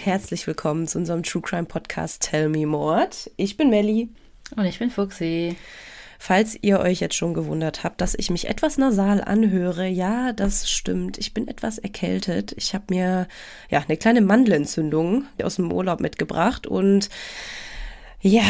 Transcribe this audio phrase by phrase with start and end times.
[0.00, 3.30] Und herzlich willkommen zu unserem True Crime Podcast Tell Me Mord.
[3.36, 4.08] Ich bin Melli.
[4.56, 5.56] Und ich bin Fuxi.
[6.18, 10.70] Falls ihr euch jetzt schon gewundert habt, dass ich mich etwas nasal anhöre, ja, das
[10.70, 11.18] stimmt.
[11.18, 12.54] Ich bin etwas erkältet.
[12.56, 13.28] Ich habe mir
[13.68, 17.10] ja eine kleine Mandelentzündung aus dem Urlaub mitgebracht und
[18.22, 18.42] ja,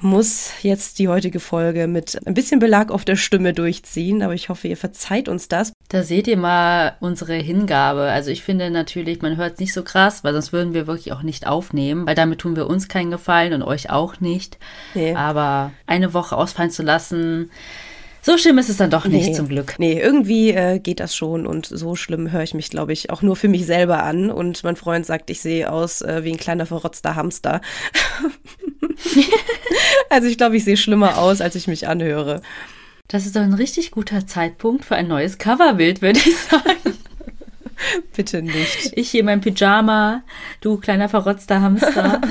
[0.00, 4.48] muss jetzt die heutige Folge mit ein bisschen Belag auf der Stimme durchziehen, aber ich
[4.48, 5.72] hoffe, ihr verzeiht uns das.
[5.88, 8.02] Da seht ihr mal unsere Hingabe.
[8.02, 11.12] Also ich finde natürlich, man hört es nicht so krass, weil sonst würden wir wirklich
[11.12, 14.58] auch nicht aufnehmen, weil damit tun wir uns keinen Gefallen und euch auch nicht.
[14.94, 15.14] Nee.
[15.14, 17.50] Aber eine Woche ausfallen zu lassen,
[18.28, 19.76] so schlimm ist es dann doch nicht, nee, zum Glück.
[19.78, 23.22] Nee, irgendwie äh, geht das schon und so schlimm höre ich mich, glaube ich, auch
[23.22, 24.30] nur für mich selber an.
[24.30, 27.62] Und mein Freund sagt, ich sehe aus äh, wie ein kleiner verrotzter Hamster.
[30.10, 32.42] also ich glaube, ich sehe schlimmer aus, als ich mich anhöre.
[33.08, 36.98] Das ist doch ein richtig guter Zeitpunkt für ein neues Coverbild, würde ich sagen.
[38.14, 38.92] Bitte nicht.
[38.94, 40.22] Ich hier mein Pyjama,
[40.60, 42.20] du kleiner verrotzter Hamster.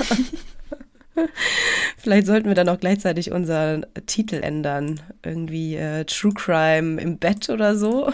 [1.96, 5.00] Vielleicht sollten wir dann auch gleichzeitig unseren Titel ändern.
[5.24, 8.12] Irgendwie äh, True Crime im Bett oder so.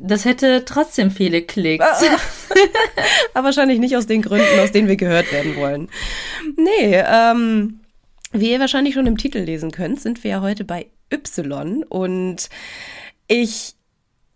[0.00, 1.84] Das hätte trotzdem viele Klicks.
[3.34, 5.88] Aber wahrscheinlich nicht aus den Gründen, aus denen wir gehört werden wollen.
[6.56, 7.80] Nee, ähm,
[8.32, 12.48] wie ihr wahrscheinlich schon im Titel lesen könnt, sind wir ja heute bei Y und
[13.26, 13.74] ich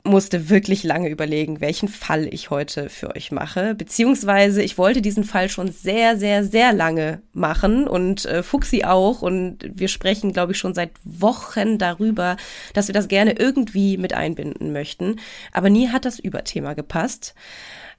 [0.05, 3.75] musste wirklich lange überlegen, welchen Fall ich heute für euch mache.
[3.75, 9.22] Beziehungsweise ich wollte diesen Fall schon sehr, sehr, sehr lange machen und äh, Fuxi auch.
[9.22, 12.36] Und wir sprechen, glaube ich, schon seit Wochen darüber,
[12.75, 15.20] dass wir das gerne irgendwie mit einbinden möchten.
[15.53, 17.34] Aber nie hat das Überthema gepasst.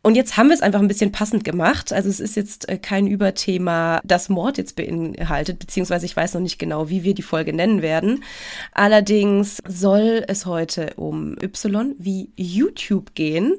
[0.05, 1.93] Und jetzt haben wir es einfach ein bisschen passend gemacht.
[1.93, 6.41] Also es ist jetzt äh, kein Überthema, das Mord jetzt beinhaltet, beziehungsweise ich weiß noch
[6.41, 8.21] nicht genau, wie wir die Folge nennen werden.
[8.73, 13.55] Allerdings soll es heute um Y wie YouTube gehen.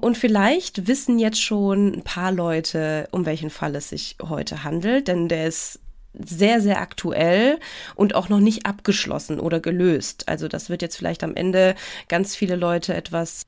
[0.00, 5.08] Und vielleicht wissen jetzt schon ein paar Leute, um welchen Fall es sich heute handelt,
[5.08, 5.80] denn der ist
[6.12, 7.58] sehr, sehr aktuell
[7.96, 10.28] und auch noch nicht abgeschlossen oder gelöst.
[10.28, 11.74] Also das wird jetzt vielleicht am Ende
[12.06, 13.46] ganz viele Leute etwas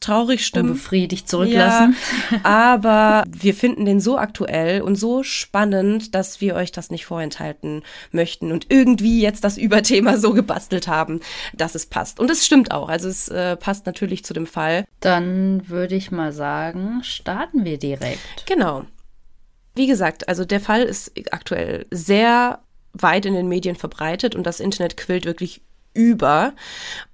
[0.00, 0.72] traurig stimmen.
[0.72, 1.94] Befriedigt zurücklassen.
[2.30, 7.06] Ja, aber wir finden den so aktuell und so spannend, dass wir euch das nicht
[7.06, 11.20] vorenthalten möchten und irgendwie jetzt das Überthema so gebastelt haben,
[11.54, 12.18] dass es passt.
[12.18, 12.88] Und es stimmt auch.
[12.88, 14.84] Also es äh, passt natürlich zu dem Fall.
[15.00, 18.46] Dann würde ich mal sagen, starten wir direkt.
[18.46, 18.84] Genau.
[19.74, 22.60] Wie gesagt, also der Fall ist aktuell sehr
[22.92, 25.62] weit in den Medien verbreitet und das Internet quillt wirklich
[25.94, 26.54] über.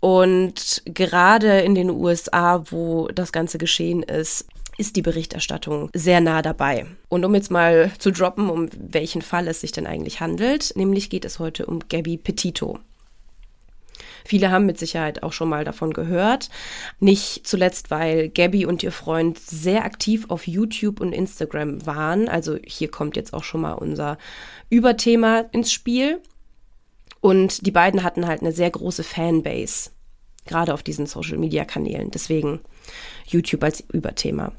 [0.00, 4.46] Und gerade in den USA, wo das Ganze geschehen ist,
[4.78, 6.86] ist die Berichterstattung sehr nah dabei.
[7.08, 11.08] Und um jetzt mal zu droppen, um welchen Fall es sich denn eigentlich handelt, nämlich
[11.08, 12.78] geht es heute um Gabby Petito.
[14.26, 16.50] Viele haben mit Sicherheit auch schon mal davon gehört.
[16.98, 22.28] Nicht zuletzt, weil Gabby und ihr Freund sehr aktiv auf YouTube und Instagram waren.
[22.28, 24.18] Also hier kommt jetzt auch schon mal unser
[24.68, 26.20] Überthema ins Spiel.
[27.20, 29.90] Und die beiden hatten halt eine sehr große Fanbase,
[30.46, 32.10] gerade auf diesen Social-Media-Kanälen.
[32.10, 32.60] Deswegen
[33.26, 34.52] YouTube als Überthema.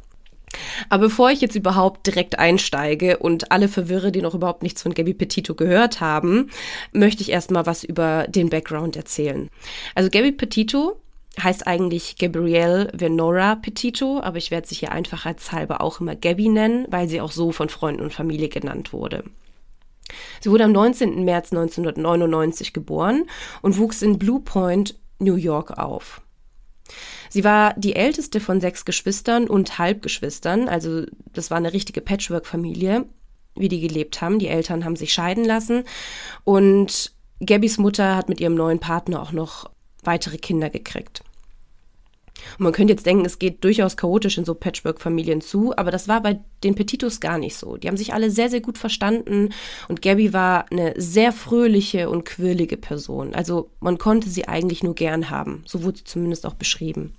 [0.89, 4.93] Aber bevor ich jetzt überhaupt direkt einsteige und alle verwirre, die noch überhaupt nichts von
[4.93, 6.49] Gabby Petito gehört haben,
[6.93, 9.49] möchte ich erstmal was über den Background erzählen.
[9.93, 11.01] Also Gabby Petito
[11.41, 16.87] heißt eigentlich Gabrielle Venora Petito, aber ich werde sie hier einfachheitshalber auch immer Gabby nennen,
[16.89, 19.23] weil sie auch so von Freunden und Familie genannt wurde.
[20.41, 21.23] Sie wurde am 19.
[21.23, 23.25] März 1999 geboren
[23.61, 26.21] und wuchs in Blue Point, New York auf.
[27.29, 31.03] Sie war die älteste von sechs Geschwistern und Halbgeschwistern, also
[31.33, 33.05] das war eine richtige Patchwork-Familie,
[33.55, 34.39] wie die gelebt haben.
[34.39, 35.83] Die Eltern haben sich scheiden lassen
[36.43, 39.69] und Gabbys Mutter hat mit ihrem neuen Partner auch noch
[40.03, 41.21] weitere Kinder gekriegt.
[42.57, 46.07] Und man könnte jetzt denken, es geht durchaus chaotisch in so Patchwork-Familien zu, aber das
[46.07, 47.77] war bei den Petitos gar nicht so.
[47.77, 49.49] Die haben sich alle sehr, sehr gut verstanden
[49.87, 53.33] und Gabby war eine sehr fröhliche und quirlige Person.
[53.33, 55.63] Also man konnte sie eigentlich nur gern haben.
[55.65, 57.16] So wurde sie zumindest auch beschrieben.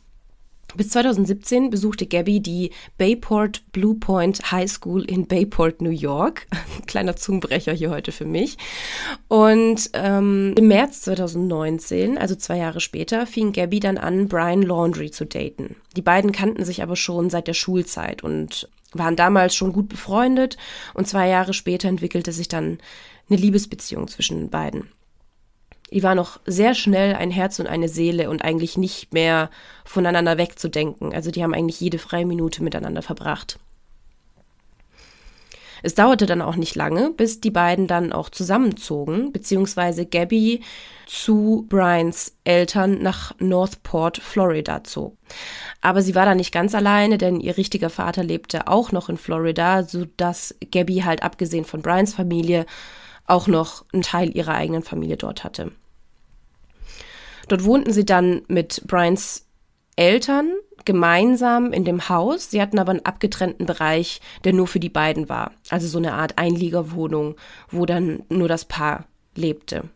[0.76, 6.46] Bis 2017 besuchte Gabby die Bayport Blue Point High School in Bayport, New York.
[6.86, 8.58] Kleiner Zungenbrecher hier heute für mich.
[9.28, 15.10] Und ähm, im März 2019, also zwei Jahre später, fing Gabby dann an, Brian Laundry
[15.10, 15.76] zu daten.
[15.96, 20.58] Die beiden kannten sich aber schon seit der Schulzeit und waren damals schon gut befreundet.
[20.92, 22.78] Und zwei Jahre später entwickelte sich dann
[23.30, 24.88] eine Liebesbeziehung zwischen den beiden.
[25.92, 29.50] Die war noch sehr schnell ein Herz und eine Seele und eigentlich nicht mehr
[29.84, 31.14] voneinander wegzudenken.
[31.14, 33.58] Also die haben eigentlich jede freie Minute miteinander verbracht.
[35.82, 40.60] Es dauerte dann auch nicht lange, bis die beiden dann auch zusammenzogen, beziehungsweise Gabby
[41.06, 45.16] zu Brians Eltern nach Northport, Florida zog.
[45.80, 49.16] Aber sie war da nicht ganz alleine, denn ihr richtiger Vater lebte auch noch in
[49.16, 52.66] Florida, sodass Gabby halt abgesehen von Brians Familie
[53.28, 55.72] auch noch einen Teil ihrer eigenen Familie dort hatte.
[57.48, 59.46] Dort wohnten sie dann mit Brians
[59.96, 60.52] Eltern
[60.84, 62.50] gemeinsam in dem Haus.
[62.50, 65.52] Sie hatten aber einen abgetrennten Bereich, der nur für die beiden war.
[65.70, 67.36] Also so eine Art Einliegerwohnung,
[67.70, 69.88] wo dann nur das Paar lebte.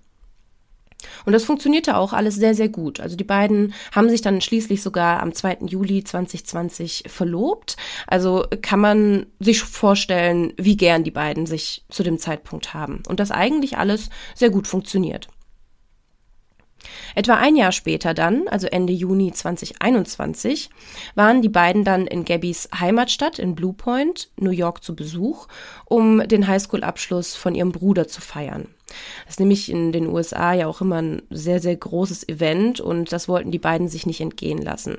[1.25, 3.01] Und das funktionierte auch alles sehr, sehr gut.
[3.01, 5.59] Also die beiden haben sich dann schließlich sogar am 2.
[5.67, 7.77] Juli 2020 verlobt.
[8.07, 13.03] Also kann man sich vorstellen, wie gern die beiden sich zu dem Zeitpunkt haben.
[13.09, 15.29] Und das eigentlich alles sehr gut funktioniert.
[17.15, 20.71] Etwa ein Jahr später dann, also Ende Juni 2021,
[21.15, 25.49] waren die beiden dann in Gabbys Heimatstadt in Blue Point, New York zu Besuch,
[25.85, 28.69] um den Highschool-Abschluss von ihrem Bruder zu feiern.
[29.25, 33.13] Das ist nämlich in den USA ja auch immer ein sehr, sehr großes Event und
[33.13, 34.99] das wollten die beiden sich nicht entgehen lassen.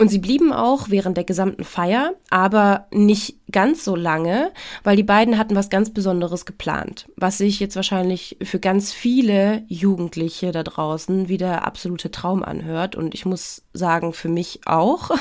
[0.00, 4.52] Und sie blieben auch während der gesamten Feier, aber nicht ganz so lange,
[4.84, 9.64] weil die beiden hatten was ganz Besonderes geplant, was sich jetzt wahrscheinlich für ganz viele
[9.66, 12.94] Jugendliche da draußen wie der absolute Traum anhört.
[12.94, 15.10] Und ich muss sagen, für mich auch.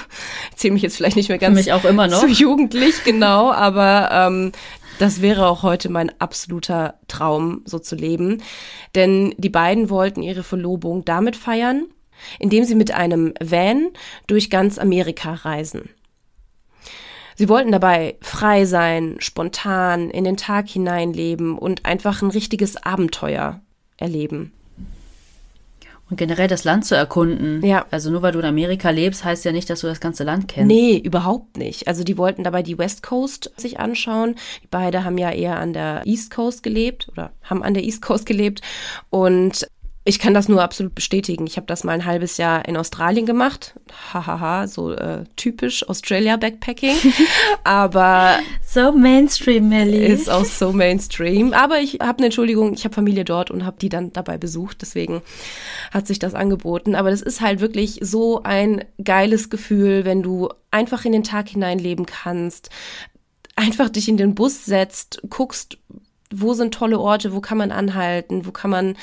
[0.52, 2.20] Ich zähle mich jetzt vielleicht nicht mehr ganz für mich auch immer noch.
[2.22, 4.52] zu jugendlich, genau, aber ähm,
[4.98, 8.42] das wäre auch heute mein absoluter Traum, so zu leben.
[8.96, 11.86] Denn die beiden wollten ihre Verlobung damit feiern,
[12.40, 13.90] indem sie mit einem Van
[14.28, 15.90] durch ganz Amerika reisen.
[17.36, 23.62] Sie wollten dabei frei sein, spontan in den Tag hineinleben und einfach ein richtiges Abenteuer
[23.98, 24.54] erleben.
[26.10, 27.64] Und generell das Land zu erkunden.
[27.66, 27.86] Ja.
[27.92, 30.48] Also nur weil du in Amerika lebst, heißt ja nicht, dass du das ganze Land
[30.48, 30.68] kennst.
[30.68, 31.88] Nee, überhaupt nicht.
[31.88, 34.36] Also die wollten dabei die West Coast sich anschauen.
[34.64, 38.02] Die beide haben ja eher an der East Coast gelebt oder haben an der East
[38.02, 38.62] Coast gelebt.
[39.10, 39.68] Und
[40.08, 41.46] ich kann das nur absolut bestätigen.
[41.48, 43.76] Ich habe das mal ein halbes Jahr in Australien gemacht.
[44.14, 46.96] Hahaha, so äh, typisch Australia Backpacking.
[47.66, 50.06] Aber so Mainstream, Melly.
[50.06, 51.52] Ist auch so Mainstream.
[51.52, 54.78] Aber ich habe eine Entschuldigung, ich habe Familie dort und habe die dann dabei besucht.
[54.82, 55.22] Deswegen
[55.92, 56.96] hat sich das angeboten.
[56.96, 61.50] Aber das ist halt wirklich so ein geiles Gefühl, wenn du einfach in den Tag
[61.50, 62.70] hineinleben kannst,
[63.58, 65.78] einfach dich in den Bus setzt, guckst,
[66.32, 68.96] wo sind tolle Orte, wo kann man anhalten, wo kann man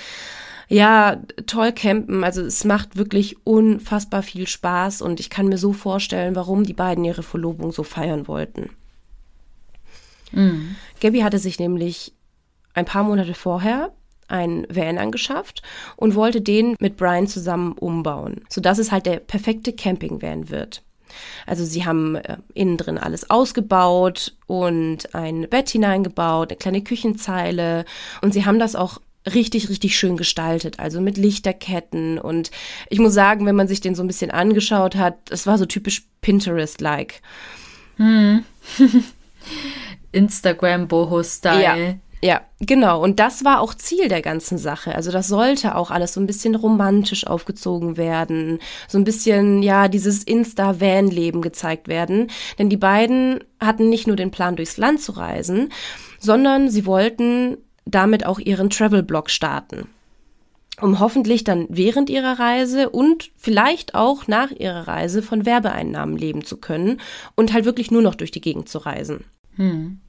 [0.68, 2.24] ja, toll campen.
[2.24, 6.74] Also es macht wirklich unfassbar viel Spaß und ich kann mir so vorstellen, warum die
[6.74, 8.70] beiden ihre Verlobung so feiern wollten.
[10.32, 10.76] Mhm.
[11.00, 12.12] Gabby hatte sich nämlich
[12.74, 13.92] ein paar Monate vorher
[14.26, 15.62] ein Van angeschafft
[15.96, 20.82] und wollte den mit Brian zusammen umbauen, sodass es halt der perfekte Campingvan wird.
[21.46, 27.84] Also sie haben äh, innen drin alles ausgebaut und ein Bett hineingebaut, eine kleine Küchenzeile
[28.22, 28.98] und sie haben das auch
[29.32, 32.18] richtig, richtig schön gestaltet, also mit Lichterketten.
[32.18, 32.50] Und
[32.90, 35.66] ich muss sagen, wenn man sich den so ein bisschen angeschaut hat, das war so
[35.66, 37.22] typisch Pinterest-like.
[37.96, 38.44] Hm.
[40.12, 41.62] Instagram Boho-Style.
[41.62, 41.94] Ja.
[42.24, 43.02] Ja, genau.
[43.02, 44.94] Und das war auch Ziel der ganzen Sache.
[44.94, 48.60] Also das sollte auch alles so ein bisschen romantisch aufgezogen werden.
[48.88, 52.28] So ein bisschen, ja, dieses Insta-Van-Leben gezeigt werden.
[52.58, 55.70] Denn die beiden hatten nicht nur den Plan, durchs Land zu reisen,
[56.18, 59.88] sondern sie wollten damit auch ihren Travel-Blog starten
[60.80, 66.44] um hoffentlich dann während ihrer Reise und vielleicht auch nach ihrer Reise von Werbeeinnahmen leben
[66.44, 67.00] zu können
[67.36, 69.24] und halt wirklich nur noch durch die Gegend zu reisen.
[69.56, 70.00] Hm.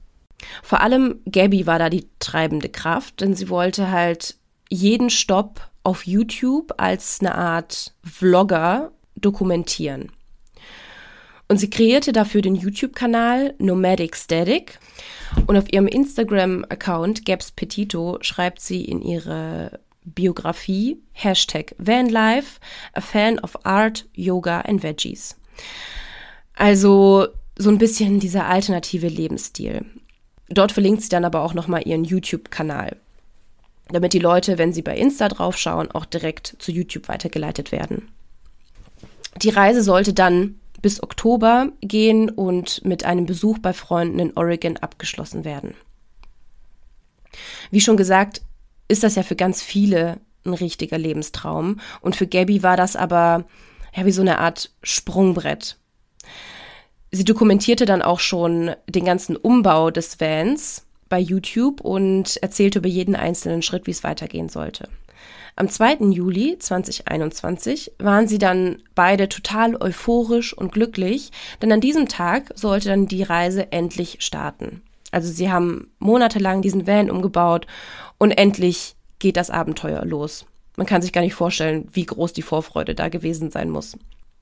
[0.62, 4.36] Vor allem Gabby war da die treibende Kraft, denn sie wollte halt
[4.68, 10.10] jeden Stopp auf YouTube als eine Art Vlogger dokumentieren.
[11.48, 14.78] Und sie kreierte dafür den YouTube-Kanal Nomadic Static.
[15.46, 22.60] Und auf ihrem Instagram-Account Gabs Petito schreibt sie in ihre Biografie Hashtag Vanlife,
[22.94, 25.36] a fan of art, yoga and veggies.
[26.54, 29.84] Also so ein bisschen dieser alternative Lebensstil.
[30.48, 32.96] Dort verlinkt sie dann aber auch nochmal ihren YouTube-Kanal,
[33.88, 38.08] damit die Leute, wenn sie bei Insta draufschauen, auch direkt zu YouTube weitergeleitet werden.
[39.42, 44.76] Die Reise sollte dann bis Oktober gehen und mit einem Besuch bei Freunden in Oregon
[44.76, 45.74] abgeschlossen werden.
[47.72, 48.42] Wie schon gesagt,
[48.86, 53.46] ist das ja für ganz viele ein richtiger Lebenstraum und für Gabby war das aber
[53.96, 55.76] ja wie so eine Art Sprungbrett.
[57.10, 62.88] Sie dokumentierte dann auch schon den ganzen Umbau des Vans bei YouTube und erzählte über
[62.88, 64.88] jeden einzelnen Schritt, wie es weitergehen sollte.
[65.56, 66.10] Am 2.
[66.10, 71.30] Juli 2021 waren sie dann beide total euphorisch und glücklich,
[71.62, 74.82] denn an diesem Tag sollte dann die Reise endlich starten.
[75.12, 77.66] Also sie haben monatelang diesen Van umgebaut
[78.18, 80.44] und endlich geht das Abenteuer los.
[80.76, 83.96] Man kann sich gar nicht vorstellen, wie groß die Vorfreude da gewesen sein muss.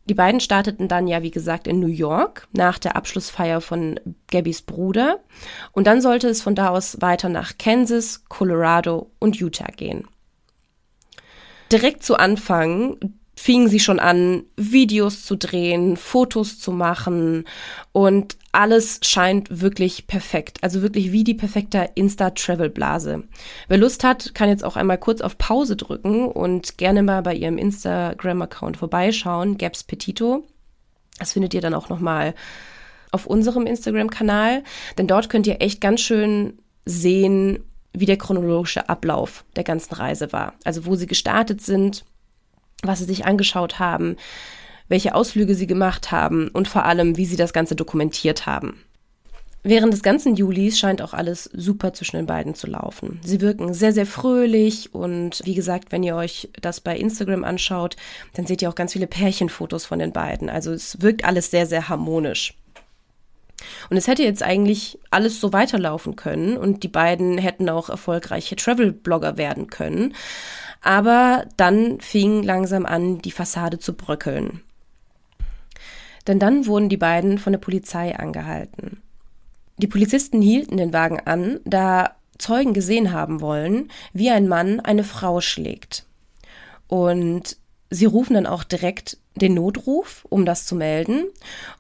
[0.07, 4.61] Die beiden starteten dann ja, wie gesagt, in New York nach der Abschlussfeier von Gabbys
[4.63, 5.21] Bruder.
[5.73, 10.07] Und dann sollte es von da aus weiter nach Kansas, Colorado und Utah gehen.
[11.75, 12.99] Direkt zu Anfang
[13.35, 17.47] fingen sie schon an, Videos zu drehen, Fotos zu machen
[17.91, 20.59] und alles scheint wirklich perfekt.
[20.63, 23.25] Also wirklich wie die perfekte Insta-Travel-Blase.
[23.67, 27.35] Wer Lust hat, kann jetzt auch einmal kurz auf Pause drücken und gerne mal bei
[27.35, 30.45] ihrem Instagram-Account vorbeischauen, Gaps Petito.
[31.19, 32.37] Das findet ihr dann auch nochmal
[33.11, 34.63] auf unserem Instagram-Kanal,
[34.97, 37.65] denn dort könnt ihr echt ganz schön sehen,
[37.95, 40.55] wie der chronologische Ablauf der ganzen Reise war.
[40.65, 42.05] Also wo sie gestartet sind,
[42.83, 44.17] was sie sich angeschaut haben,
[44.89, 48.81] welche Ausflüge sie gemacht haben und vor allem, wie sie das Ganze dokumentiert haben.
[49.67, 53.19] Während des ganzen Julis scheint auch alles super zwischen den beiden zu laufen.
[53.25, 57.97] Sie wirken sehr, sehr fröhlich und wie gesagt, wenn ihr euch das bei Instagram anschaut,
[58.35, 60.51] dann seht ihr auch ganz viele Pärchenfotos von den beiden.
[60.51, 62.55] Also es wirkt alles sehr, sehr harmonisch.
[63.91, 68.57] Und es hätte jetzt eigentlich alles so weiterlaufen können und die beiden hätten auch erfolgreiche
[68.57, 70.15] Travel-Blogger werden können.
[70.83, 74.61] Aber dann fing langsam an, die Fassade zu bröckeln.
[76.27, 79.03] Denn dann wurden die beiden von der Polizei angehalten.
[79.79, 85.05] Die Polizisten hielten den Wagen an, da Zeugen gesehen haben wollen, wie ein Mann eine
[85.05, 86.05] Frau schlägt.
[86.89, 87.57] Und
[87.91, 91.25] sie rufen dann auch direkt den Notruf, um das zu melden.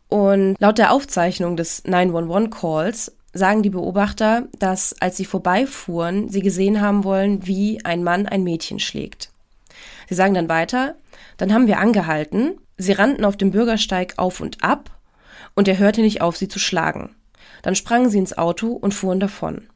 [0.08, 6.80] Und laut der Aufzeichnung des 911-Calls sagen die Beobachter, dass als sie vorbeifuhren, sie gesehen
[6.80, 9.30] haben wollen, wie ein Mann ein Mädchen schlägt.
[10.08, 10.94] Sie sagen dann weiter,
[11.36, 14.90] dann haben wir angehalten, sie rannten auf dem Bürgersteig auf und ab
[15.54, 17.14] und er hörte nicht auf, sie zu schlagen.
[17.62, 19.68] Dann sprangen sie ins Auto und fuhren davon.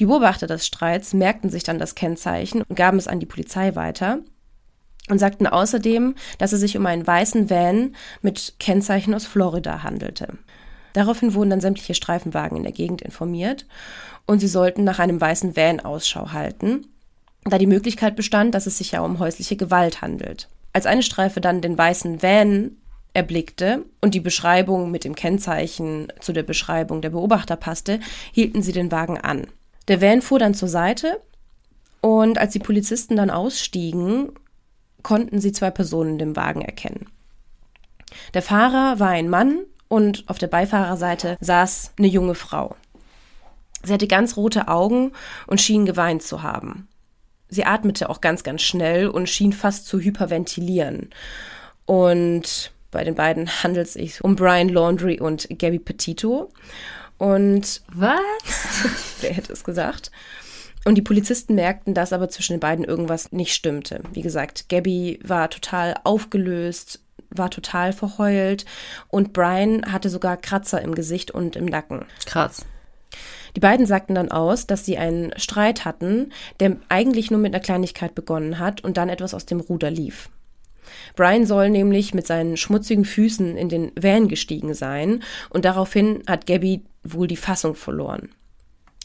[0.00, 3.74] Die Beobachter des Streits merkten sich dann das Kennzeichen und gaben es an die Polizei
[3.76, 4.18] weiter
[5.08, 10.28] und sagten außerdem, dass es sich um einen weißen Van mit Kennzeichen aus Florida handelte.
[10.92, 13.66] Daraufhin wurden dann sämtliche Streifenwagen in der Gegend informiert
[14.26, 16.86] und sie sollten nach einem weißen Van Ausschau halten,
[17.44, 20.48] da die Möglichkeit bestand, dass es sich ja um häusliche Gewalt handelt.
[20.72, 22.76] Als eine Streife dann den weißen Van
[23.14, 28.00] erblickte und die Beschreibung mit dem Kennzeichen zu der Beschreibung der Beobachter passte,
[28.32, 29.46] hielten sie den Wagen an.
[29.88, 31.20] Der Van fuhr dann zur Seite
[32.00, 34.30] und als die Polizisten dann ausstiegen,
[35.02, 37.06] konnten sie zwei Personen in dem Wagen erkennen.
[38.34, 42.76] Der Fahrer war ein Mann und auf der Beifahrerseite saß eine junge Frau.
[43.82, 45.12] Sie hatte ganz rote Augen
[45.46, 46.88] und schien geweint zu haben.
[47.48, 51.10] Sie atmete auch ganz, ganz schnell und schien fast zu hyperventilieren.
[51.84, 56.50] Und bei den beiden handelt es sich um Brian Laundry und Gabby Petito.
[57.18, 58.20] Und was?
[59.20, 60.10] Wer hätte es gesagt?
[60.84, 64.02] Und die Polizisten merkten, dass aber zwischen den beiden irgendwas nicht stimmte.
[64.12, 68.64] Wie gesagt, Gabby war total aufgelöst, war total verheult
[69.08, 72.04] und Brian hatte sogar Kratzer im Gesicht und im Nacken.
[72.26, 72.66] Krass.
[73.54, 77.62] Die beiden sagten dann aus, dass sie einen Streit hatten, der eigentlich nur mit einer
[77.62, 80.30] Kleinigkeit begonnen hat und dann etwas aus dem Ruder lief.
[81.14, 86.46] Brian soll nämlich mit seinen schmutzigen Füßen in den Van gestiegen sein und daraufhin hat
[86.46, 88.30] Gabby wohl die Fassung verloren.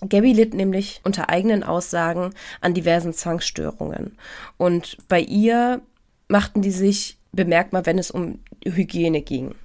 [0.08, 4.18] Gabby litt nämlich unter eigenen Aussagen an diversen Zwangsstörungen
[4.58, 5.82] und bei ihr
[6.28, 9.56] machten die sich bemerkbar, wenn es um Hygiene ging.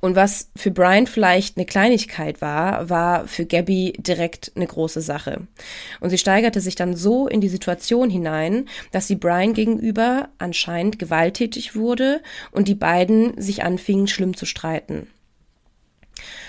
[0.00, 5.46] Und was für Brian vielleicht eine Kleinigkeit war, war für Gabby direkt eine große Sache.
[6.00, 10.98] Und sie steigerte sich dann so in die Situation hinein, dass sie Brian gegenüber anscheinend
[10.98, 15.06] gewalttätig wurde und die beiden sich anfingen, schlimm zu streiten.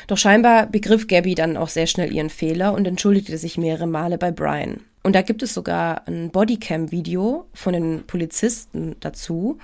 [0.07, 4.17] Doch scheinbar begriff Gabby dann auch sehr schnell ihren Fehler und entschuldigte sich mehrere Male
[4.17, 4.81] bei Brian.
[5.03, 9.59] Und da gibt es sogar ein Bodycam-Video von den Polizisten dazu,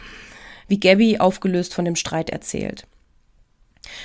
[0.67, 2.87] wie Gabby aufgelöst von dem Streit erzählt.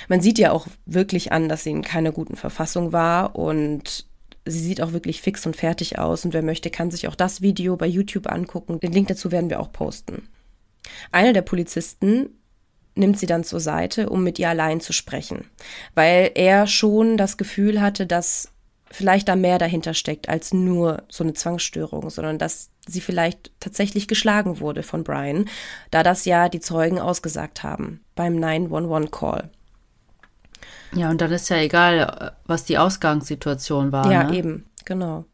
[0.07, 4.05] Man sieht ja auch wirklich an, dass sie in keiner guten Verfassung war und
[4.45, 7.41] sie sieht auch wirklich fix und fertig aus und wer möchte, kann sich auch das
[7.41, 8.79] Video bei YouTube angucken.
[8.79, 10.27] Den Link dazu werden wir auch posten.
[11.11, 12.29] Einer der Polizisten
[12.97, 15.45] nimmt sie dann zur Seite, um mit ihr allein zu sprechen,
[15.95, 18.51] weil er schon das Gefühl hatte, dass
[18.89, 24.07] vielleicht da mehr dahinter steckt als nur so eine Zwangsstörung, sondern dass sie vielleicht tatsächlich
[24.07, 25.45] geschlagen wurde von Brian,
[25.91, 29.49] da das ja die Zeugen ausgesagt haben beim 911-Call.
[30.93, 34.09] Ja, und dann ist ja egal, was die Ausgangssituation war.
[34.11, 34.37] Ja, ne?
[34.37, 35.25] eben, genau.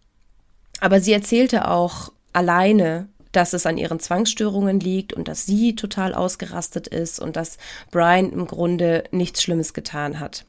[0.80, 6.14] Aber sie erzählte auch alleine, dass es an ihren Zwangsstörungen liegt und dass sie total
[6.14, 7.58] ausgerastet ist und dass
[7.92, 10.46] Brian im Grunde nichts Schlimmes getan hat.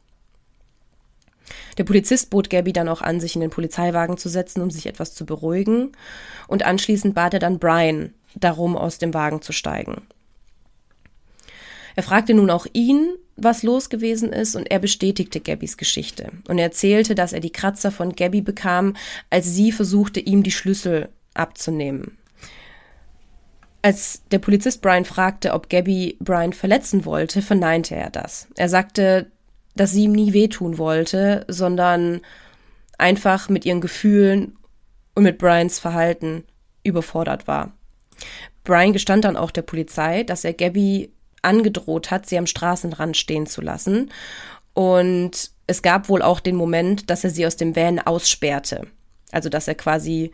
[1.78, 4.86] Der Polizist bot Gabby dann auch an, sich in den Polizeiwagen zu setzen, um sich
[4.86, 5.92] etwas zu beruhigen.
[6.46, 10.02] Und anschließend bat er dann Brian darum, aus dem Wagen zu steigen.
[11.96, 16.30] Er fragte nun auch ihn, was los gewesen ist, und er bestätigte Gabbys Geschichte.
[16.48, 18.94] Und er erzählte, dass er die Kratzer von Gabby bekam,
[19.30, 22.16] als sie versuchte, ihm die Schlüssel abzunehmen.
[23.84, 28.48] Als der Polizist Brian fragte, ob Gabby Brian verletzen wollte, verneinte er das.
[28.56, 29.30] Er sagte,
[29.76, 32.22] dass sie ihm nie wehtun wollte, sondern
[32.96, 34.56] einfach mit ihren Gefühlen
[35.14, 36.44] und mit Brians Verhalten
[36.82, 37.76] überfordert war.
[38.62, 41.12] Brian gestand dann auch der Polizei, dass er Gabby
[41.42, 44.10] angedroht hat, sie am Straßenrand stehen zu lassen.
[44.72, 48.86] Und es gab wohl auch den Moment, dass er sie aus dem Van aussperrte.
[49.30, 50.32] Also, dass er quasi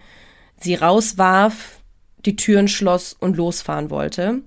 [0.56, 1.79] sie rauswarf,
[2.26, 4.42] die Türen schloss und losfahren wollte.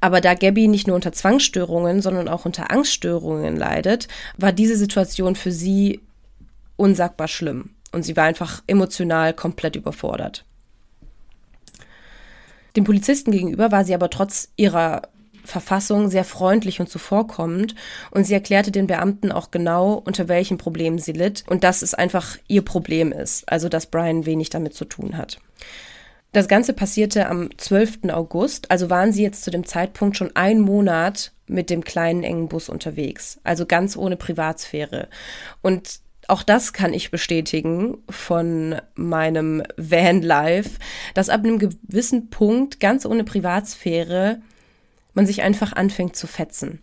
[0.00, 5.34] Aber da Gabby nicht nur unter Zwangsstörungen, sondern auch unter Angststörungen leidet, war diese Situation
[5.34, 6.00] für sie
[6.76, 7.70] unsagbar schlimm.
[7.92, 10.44] Und sie war einfach emotional komplett überfordert.
[12.76, 15.02] Dem Polizisten gegenüber war sie aber trotz ihrer
[15.44, 17.74] Verfassung sehr freundlich und zuvorkommend
[18.10, 21.94] und sie erklärte den Beamten auch genau, unter welchen Problemen sie litt und dass es
[21.94, 25.38] einfach ihr Problem ist, also dass Brian wenig damit zu tun hat.
[26.36, 28.10] Das Ganze passierte am 12.
[28.10, 32.48] August, also waren sie jetzt zu dem Zeitpunkt schon einen Monat mit dem kleinen engen
[32.48, 35.08] Bus unterwegs, also ganz ohne Privatsphäre.
[35.62, 40.72] Und auch das kann ich bestätigen von meinem Van Life,
[41.14, 44.42] dass ab einem gewissen Punkt ganz ohne Privatsphäre
[45.14, 46.82] man sich einfach anfängt zu fetzen.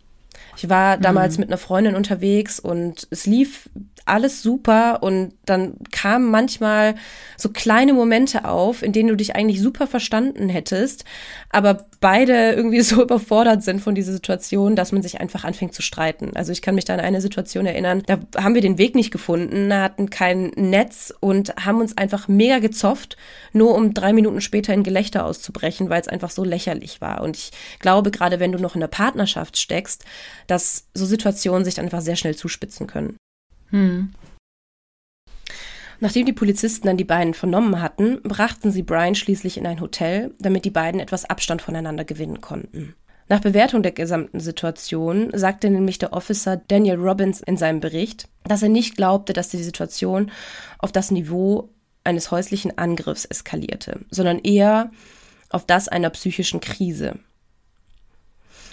[0.58, 1.42] Ich war damals mhm.
[1.42, 3.70] mit einer Freundin unterwegs und es lief
[4.06, 6.96] alles super und dann kamen manchmal
[7.38, 11.06] so kleine Momente auf, in denen du dich eigentlich super verstanden hättest,
[11.50, 15.82] aber beide irgendwie so überfordert sind von dieser Situation, dass man sich einfach anfängt zu
[15.82, 16.32] streiten.
[16.36, 19.12] Also ich kann mich da an eine Situation erinnern, da haben wir den Weg nicht
[19.12, 23.18] gefunden, hatten kein Netz und haben uns einfach mega gezofft,
[23.54, 27.22] nur um drei Minuten später in Gelächter auszubrechen, weil es einfach so lächerlich war.
[27.22, 30.04] Und ich glaube, gerade wenn du noch in der Partnerschaft steckst,
[30.48, 33.18] dass so Situationen sich einfach sehr schnell zuspitzen können.
[33.74, 34.14] Hm.
[36.00, 40.34] Nachdem die Polizisten dann die beiden vernommen hatten, brachten sie Brian schließlich in ein Hotel,
[40.40, 42.96] damit die beiden etwas Abstand voneinander gewinnen konnten.
[43.30, 48.62] Nach Bewertung der gesamten Situation sagte nämlich der Officer Daniel Robbins in seinem Bericht, dass
[48.62, 50.30] er nicht glaubte, dass die Situation
[50.78, 51.70] auf das Niveau
[52.04, 54.92] eines häuslichen Angriffs eskalierte, sondern eher
[55.50, 57.18] auf das einer psychischen Krise.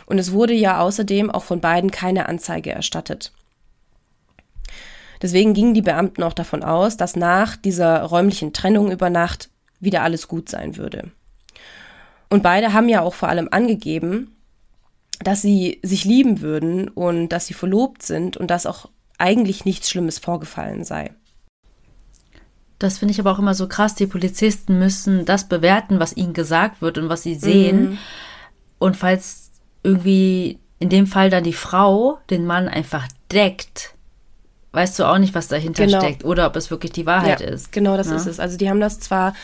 [0.06, 3.32] Und es wurde ja außerdem auch von beiden keine Anzeige erstattet.
[5.22, 10.02] Deswegen gingen die Beamten auch davon aus, dass nach dieser räumlichen Trennung über Nacht wieder
[10.02, 11.10] alles gut sein würde.
[12.28, 14.36] Und beide haben ja auch vor allem angegeben,
[15.22, 19.90] dass sie sich lieben würden und dass sie verlobt sind und dass auch eigentlich nichts
[19.90, 21.12] Schlimmes vorgefallen sei.
[22.78, 23.94] Das finde ich aber auch immer so krass.
[23.94, 27.90] Die Polizisten müssen das bewerten, was ihnen gesagt wird und was sie sehen.
[27.90, 27.98] Mhm.
[28.78, 29.50] Und falls
[29.82, 33.94] irgendwie in dem Fall dann die Frau den Mann einfach deckt,
[34.72, 36.00] weißt du auch nicht, was dahinter genau.
[36.00, 37.72] steckt oder ob es wirklich die Wahrheit ja, ist.
[37.72, 38.16] Genau, das ja.
[38.16, 38.40] ist es.
[38.40, 39.34] Also die haben das zwar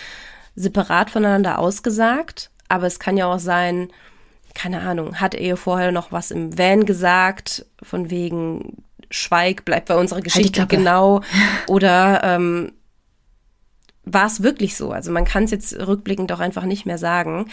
[0.55, 3.89] separat voneinander ausgesagt, aber es kann ja auch sein,
[4.55, 9.89] keine Ahnung, hat er ihr vorher noch was im Van gesagt, von wegen Schweig, bleibt
[9.89, 11.21] bei unserer halt Geschichte halt genau.
[11.69, 12.73] Oder ähm,
[14.05, 14.93] war es wirklich so?
[14.93, 17.47] Also man kann es jetzt rückblickend auch einfach nicht mehr sagen.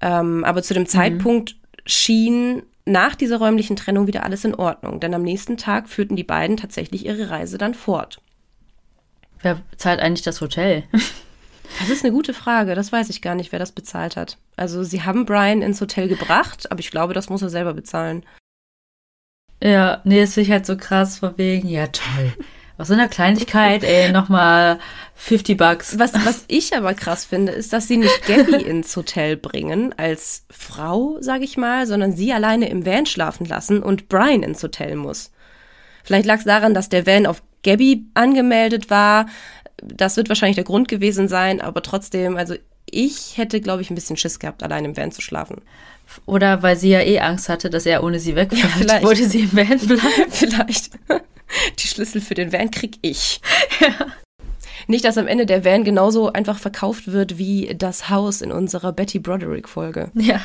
[0.00, 0.88] Ähm, aber zu dem mhm.
[0.88, 6.16] Zeitpunkt schien nach dieser räumlichen Trennung wieder alles in Ordnung, denn am nächsten Tag führten
[6.16, 8.20] die beiden tatsächlich ihre Reise dann fort.
[9.42, 10.84] Wer zahlt eigentlich das Hotel?
[11.80, 12.76] Das ist eine gute Frage.
[12.76, 14.38] Das weiß ich gar nicht, wer das bezahlt hat.
[14.54, 18.24] Also, sie haben Brian ins Hotel gebracht, aber ich glaube, das muss er selber bezahlen.
[19.60, 22.32] Ja, nee, das finde ich halt so krass, von wegen, ja toll.
[22.78, 24.78] Aus so einer Kleinigkeit, ey, nochmal
[25.14, 25.98] 50 Bucks.
[25.98, 30.44] Was, was ich aber krass finde, ist, dass sie nicht Gabby ins Hotel bringen, als
[30.50, 34.94] Frau, sag ich mal, sondern sie alleine im Van schlafen lassen und Brian ins Hotel
[34.96, 35.32] muss.
[36.04, 39.26] Vielleicht lag es daran, dass der Van auf Gabby angemeldet war.
[39.82, 42.54] Das wird wahrscheinlich der Grund gewesen sein, aber trotzdem, also
[42.88, 45.62] ich hätte, glaube ich, ein bisschen Schiss gehabt, allein im Van zu schlafen.
[46.24, 49.04] Oder weil sie ja eh Angst hatte, dass er ohne sie wegfährt, ja, vielleicht.
[49.04, 50.00] wollte sie im Van bleiben.
[50.30, 50.90] vielleicht.
[51.78, 53.40] Die Schlüssel für den Van krieg ich.
[53.80, 54.12] Ja.
[54.88, 58.92] Nicht, dass am Ende der Van genauso einfach verkauft wird wie das Haus in unserer
[58.92, 60.10] Betty Broderick-Folge.
[60.14, 60.40] Ja.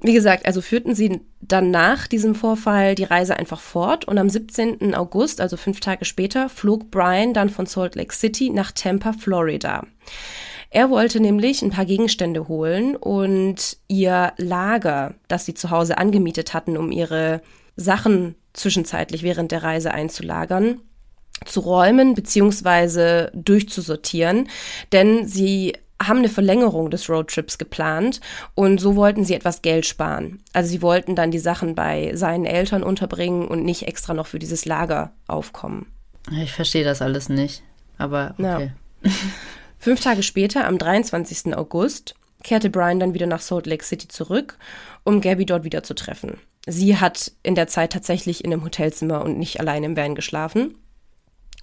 [0.00, 4.28] Wie gesagt, also führten sie dann nach diesem Vorfall die Reise einfach fort und am
[4.28, 4.94] 17.
[4.94, 9.86] August, also fünf Tage später, flog Brian dann von Salt Lake City nach Tampa, Florida.
[10.68, 16.52] Er wollte nämlich ein paar Gegenstände holen und ihr Lager, das sie zu Hause angemietet
[16.52, 17.40] hatten, um ihre
[17.76, 20.80] Sachen zwischenzeitlich während der Reise einzulagern
[21.44, 23.28] zu räumen bzw.
[23.34, 24.48] durchzusortieren,
[24.92, 28.20] denn sie haben eine Verlängerung des Roadtrips geplant
[28.54, 30.42] und so wollten sie etwas Geld sparen.
[30.52, 34.38] Also sie wollten dann die Sachen bei seinen Eltern unterbringen und nicht extra noch für
[34.38, 35.86] dieses Lager aufkommen.
[36.42, 37.62] Ich verstehe das alles nicht,
[37.98, 38.72] aber okay.
[39.02, 39.10] Ja.
[39.78, 41.54] Fünf Tage später, am 23.
[41.56, 44.58] August, kehrte Brian dann wieder nach Salt Lake City zurück,
[45.04, 46.38] um Gabby dort wieder zu treffen.
[46.66, 50.76] Sie hat in der Zeit tatsächlich in einem Hotelzimmer und nicht allein im Van geschlafen.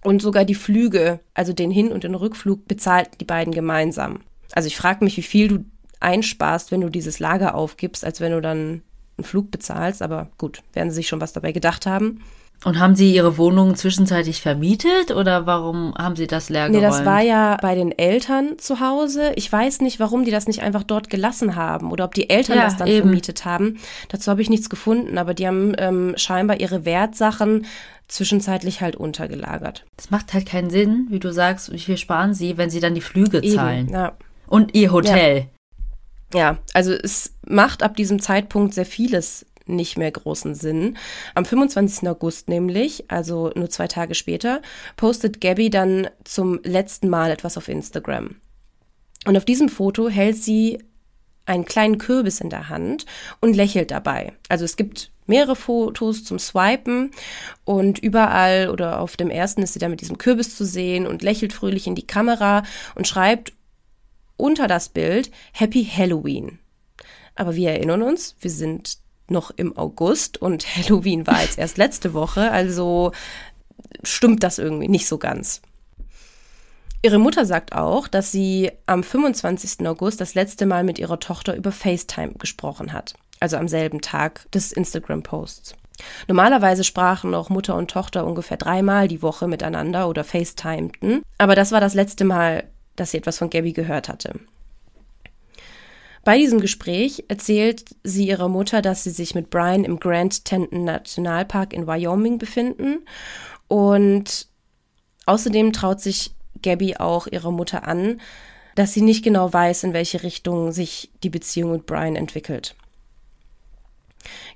[0.04, 4.22] Und sogar die Flüge, also den Hin- und den Rückflug, bezahlten die beiden gemeinsam.
[4.52, 5.66] Also ich frage mich, wie viel du
[6.00, 8.82] einsparst, wenn du dieses Lager aufgibst, als wenn du dann
[9.18, 10.02] einen Flug bezahlst.
[10.02, 12.24] Aber gut, werden sie sich schon was dabei gedacht haben.
[12.64, 16.84] Und haben Sie Ihre Wohnung zwischenzeitlich vermietet oder warum haben Sie das leer geräumt?
[16.84, 19.32] Nee, das war ja bei den Eltern zu Hause.
[19.36, 22.58] Ich weiß nicht, warum die das nicht einfach dort gelassen haben oder ob die Eltern
[22.58, 23.08] ja, das dann eben.
[23.08, 23.80] vermietet haben.
[24.10, 27.66] Dazu habe ich nichts gefunden, aber die haben ähm, scheinbar ihre Wertsachen
[28.08, 29.86] zwischenzeitlich halt untergelagert.
[29.98, 32.94] Das macht halt keinen Sinn, wie du sagst, wie viel sparen sie, wenn sie dann
[32.94, 33.88] die Flüge zahlen.
[33.88, 34.12] Eben, ja.
[34.46, 35.48] Und ihr Hotel.
[36.34, 36.40] Ja.
[36.40, 40.98] ja, also es macht ab diesem Zeitpunkt sehr vieles nicht mehr großen Sinn.
[41.36, 42.08] Am 25.
[42.10, 44.62] August nämlich, also nur zwei Tage später,
[44.98, 48.36] postet Gabby dann zum letzten Mal etwas auf Instagram.
[49.26, 50.80] Und auf diesem Foto hält sie
[51.46, 53.06] einen kleinen Kürbis in der Hand
[53.40, 54.34] und lächelt dabei.
[54.48, 57.12] Also es gibt mehrere Fotos zum Swipen
[57.64, 61.24] und überall oder auf dem ersten ist sie dann mit diesem Kürbis zu sehen und
[61.24, 62.64] lächelt fröhlich in die Kamera
[62.96, 63.54] und schreibt
[64.38, 66.60] unter das Bild Happy Halloween.
[67.36, 68.98] Aber wir erinnern uns, wir sind
[69.32, 73.12] noch im August und Halloween war jetzt erst letzte Woche, also
[74.04, 75.62] stimmt das irgendwie nicht so ganz.
[77.04, 79.88] Ihre Mutter sagt auch, dass sie am 25.
[79.88, 84.52] August das letzte Mal mit ihrer Tochter über FaceTime gesprochen hat, also am selben Tag
[84.52, 85.76] des Instagram-Posts.
[86.28, 91.72] Normalerweise sprachen auch Mutter und Tochter ungefähr dreimal die Woche miteinander oder FaceTimeten, aber das
[91.72, 92.66] war das letzte Mal,
[92.96, 94.40] dass sie etwas von Gabby gehört hatte.
[96.24, 100.84] Bei diesem Gespräch erzählt sie ihrer Mutter, dass sie sich mit Brian im Grand Teton
[100.84, 103.00] Nationalpark in Wyoming befinden
[103.68, 104.48] und
[105.26, 106.32] außerdem traut sich
[106.62, 108.22] Gabby auch ihrer Mutter an,
[108.76, 112.76] dass sie nicht genau weiß, in welche Richtung sich die Beziehung mit Brian entwickelt.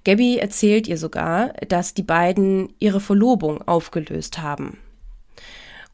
[0.03, 4.77] Gabby erzählt ihr sogar, dass die beiden ihre Verlobung aufgelöst haben.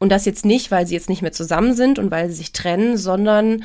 [0.02, 2.50] Und das jetzt nicht, weil sie jetzt nicht mehr zusammen sind und weil sie sich
[2.50, 3.62] trennen, sondern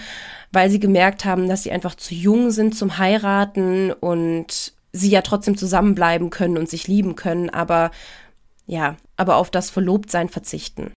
[0.51, 5.23] weil sie gemerkt haben, dass sie einfach zu jung sind zum Heiraten und sie ja
[5.23, 7.89] trotzdem zusammenbleiben können und sich lieben können, aber
[8.67, 10.93] ja, aber auf das Verlobtsein verzichten.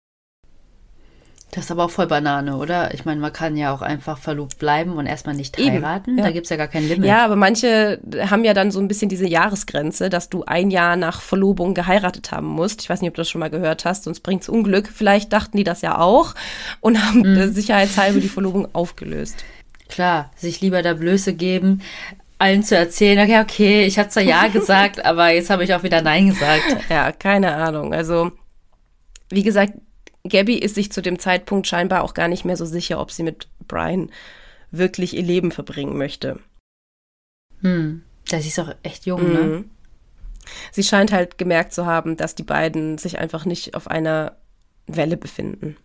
[1.51, 2.93] Das ist aber auch voll Banane, oder?
[2.93, 6.19] Ich meine, man kann ja auch einfach verlobt bleiben und erstmal nicht Eben, heiraten.
[6.19, 6.25] Ja.
[6.25, 7.07] Da gibt es ja gar kein Limit.
[7.07, 10.97] Ja, aber manche haben ja dann so ein bisschen diese Jahresgrenze, dass du ein Jahr
[10.97, 12.83] nach Verlobung geheiratet haben musst.
[12.83, 14.89] Ich weiß nicht, ob du das schon mal gehört hast, sonst bringt es Unglück.
[14.89, 16.35] Vielleicht dachten die das ja auch
[16.81, 17.53] und haben mhm.
[17.53, 19.45] sicherheitshalber die Verlobung aufgelöst.
[19.89, 21.81] Klar, sich lieber da Blöße geben,
[22.37, 25.83] allen zu erzählen, okay, okay, ich habe zwar Ja gesagt, aber jetzt habe ich auch
[25.83, 26.63] wieder Nein gesagt.
[26.91, 27.95] Ja, keine Ahnung.
[27.95, 28.33] Also,
[29.31, 29.73] wie gesagt,
[30.29, 33.23] Gabby ist sich zu dem Zeitpunkt scheinbar auch gar nicht mehr so sicher, ob sie
[33.23, 34.11] mit Brian
[34.71, 36.41] wirklich ihr Leben verbringen möchte.
[37.62, 39.41] Hm, das ist auch echt jung, ne?
[39.41, 39.51] mhm.
[39.51, 39.64] ne?
[40.73, 44.37] Sie scheint halt gemerkt zu haben, dass die beiden sich einfach nicht auf einer
[44.87, 45.77] Welle befinden.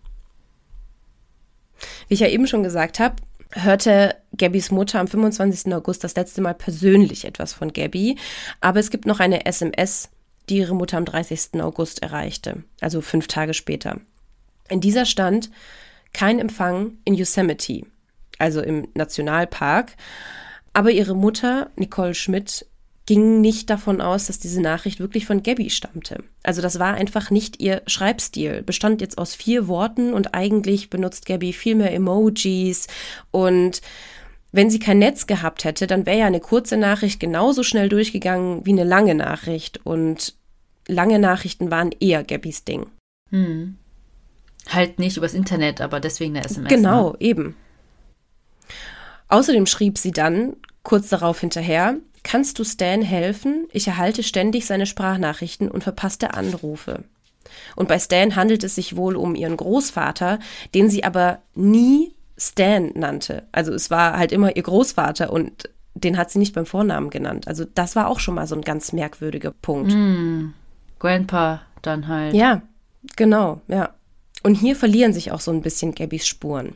[2.07, 3.15] Wie ich ja eben schon gesagt habe,
[3.51, 5.73] hörte Gabbys Mutter am 25.
[5.73, 8.17] August das letzte Mal persönlich etwas von Gabby,
[8.61, 10.09] aber es gibt noch eine SMS,
[10.49, 11.61] die ihre Mutter am 30.
[11.61, 13.99] August erreichte, also fünf Tage später.
[14.69, 15.49] In dieser stand
[16.13, 17.81] kein Empfang in Yosemite,
[18.37, 19.95] also im Nationalpark.
[20.73, 22.65] Aber ihre Mutter, Nicole Schmidt,
[23.05, 26.23] ging nicht davon aus, dass diese Nachricht wirklich von Gabby stammte.
[26.41, 28.61] Also das war einfach nicht ihr Schreibstil.
[28.61, 32.87] Bestand jetzt aus vier Worten und eigentlich benutzt Gabby viel mehr Emojis
[33.31, 33.81] und
[34.53, 38.65] wenn sie kein Netz gehabt hätte, dann wäre ja eine kurze Nachricht genauso schnell durchgegangen
[38.65, 40.35] wie eine lange Nachricht und
[40.87, 42.85] lange Nachrichten waren eher Gabbys Ding.
[43.31, 43.77] Hm.
[44.69, 46.69] Halt nicht übers Internet, aber deswegen eine SMS.
[46.69, 47.17] Genau, ne?
[47.19, 47.55] eben.
[49.27, 53.67] Außerdem schrieb sie dann kurz darauf hinterher, kannst du Stan helfen?
[53.71, 57.03] Ich erhalte ständig seine Sprachnachrichten und verpasste Anrufe.
[57.75, 60.39] Und bei Stan handelt es sich wohl um ihren Großvater,
[60.73, 63.43] den sie aber nie Stan nannte.
[63.51, 67.47] Also es war halt immer ihr Großvater und den hat sie nicht beim Vornamen genannt.
[67.47, 69.93] Also das war auch schon mal so ein ganz merkwürdiger Punkt.
[69.93, 70.53] Mm,
[70.99, 72.33] Grandpa dann halt.
[72.33, 72.61] Ja,
[73.15, 73.93] genau, ja.
[74.43, 76.75] Und hier verlieren sich auch so ein bisschen Gabbys Spuren.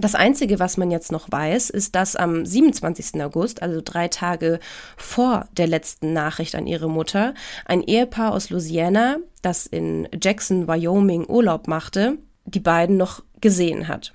[0.00, 3.20] Das Einzige, was man jetzt noch weiß, ist, dass am 27.
[3.20, 4.60] August, also drei Tage
[4.96, 11.26] vor der letzten Nachricht an ihre Mutter, ein Ehepaar aus Louisiana, das in Jackson, Wyoming
[11.26, 14.12] Urlaub machte, die beiden noch gesehen hat.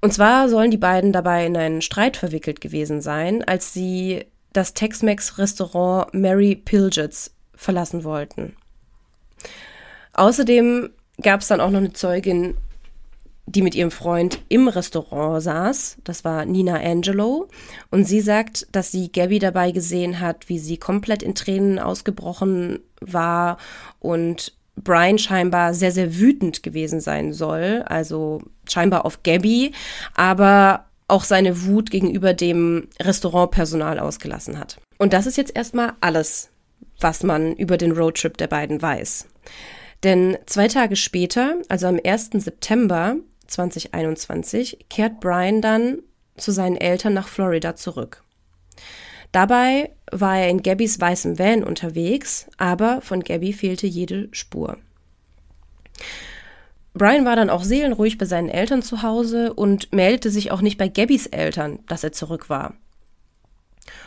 [0.00, 4.72] Und zwar sollen die beiden dabei in einen Streit verwickelt gewesen sein, als sie das
[4.72, 8.56] Tex-Mex-Restaurant Mary Pilget's verlassen wollten.
[10.14, 10.90] Außerdem
[11.22, 12.54] gab es dann auch noch eine Zeugin
[13.46, 15.98] die mit ihrem Freund im Restaurant saß.
[16.02, 17.48] Das war Nina Angelo.
[17.90, 22.80] Und sie sagt, dass sie Gabby dabei gesehen hat, wie sie komplett in Tränen ausgebrochen
[23.00, 23.56] war
[24.00, 27.84] und Brian scheinbar sehr, sehr wütend gewesen sein soll.
[27.86, 29.72] Also scheinbar auf Gabby,
[30.14, 34.78] aber auch seine Wut gegenüber dem Restaurantpersonal ausgelassen hat.
[34.98, 36.50] Und das ist jetzt erstmal alles,
[37.00, 39.28] was man über den Roadtrip der beiden weiß.
[40.02, 42.30] Denn zwei Tage später, also am 1.
[42.34, 45.98] September, 2021 kehrt Brian dann
[46.36, 48.22] zu seinen Eltern nach Florida zurück.
[49.32, 54.78] Dabei war er in Gabbys weißem Van unterwegs, aber von Gabby fehlte jede Spur.
[56.94, 60.78] Brian war dann auch seelenruhig bei seinen Eltern zu Hause und meldete sich auch nicht
[60.78, 62.74] bei Gabbys Eltern, dass er zurück war.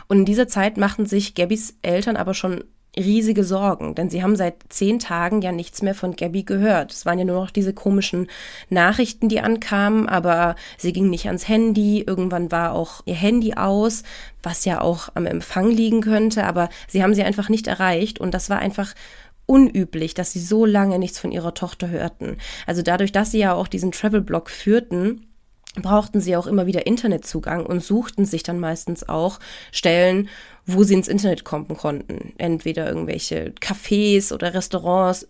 [0.08, 2.64] Und in dieser Zeit machten sich Gabbys Eltern aber schon
[2.96, 6.92] riesige Sorgen, denn sie haben seit zehn Tagen ja nichts mehr von Gabby gehört.
[6.92, 8.28] Es waren ja nur noch diese komischen
[8.68, 12.02] Nachrichten, die ankamen, aber sie ging nicht ans Handy.
[12.06, 14.02] Irgendwann war auch ihr Handy aus,
[14.42, 18.34] was ja auch am Empfang liegen könnte, aber sie haben sie einfach nicht erreicht und
[18.34, 18.94] das war einfach
[19.46, 22.36] unüblich, dass sie so lange nichts von ihrer Tochter hörten.
[22.66, 25.26] Also dadurch, dass sie ja auch diesen Travel-Blog führten,
[25.76, 29.38] brauchten sie auch immer wieder Internetzugang und suchten sich dann meistens auch
[29.70, 30.28] Stellen,
[30.66, 32.34] wo sie ins Internet kommen konnten.
[32.38, 35.28] Entweder irgendwelche Cafés oder Restaurants.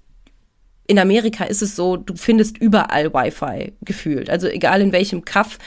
[0.87, 4.29] In Amerika ist es so, du findest überall Wi-Fi gefühlt.
[4.31, 5.59] Also egal in welchem Kaff,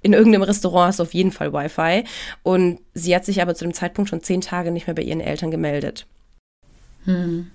[0.00, 2.04] in irgendeinem Restaurant hast du auf jeden Fall Wi-Fi.
[2.42, 5.20] Und sie hat sich aber zu dem Zeitpunkt schon zehn Tage nicht mehr bei ihren
[5.20, 6.06] Eltern gemeldet.
[7.04, 7.50] Hm.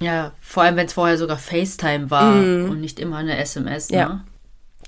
[0.00, 2.70] Ja, vor allem wenn es vorher sogar FaceTime war mm.
[2.70, 3.90] und nicht immer eine SMS.
[3.90, 3.98] Ne?
[3.98, 4.24] Ja.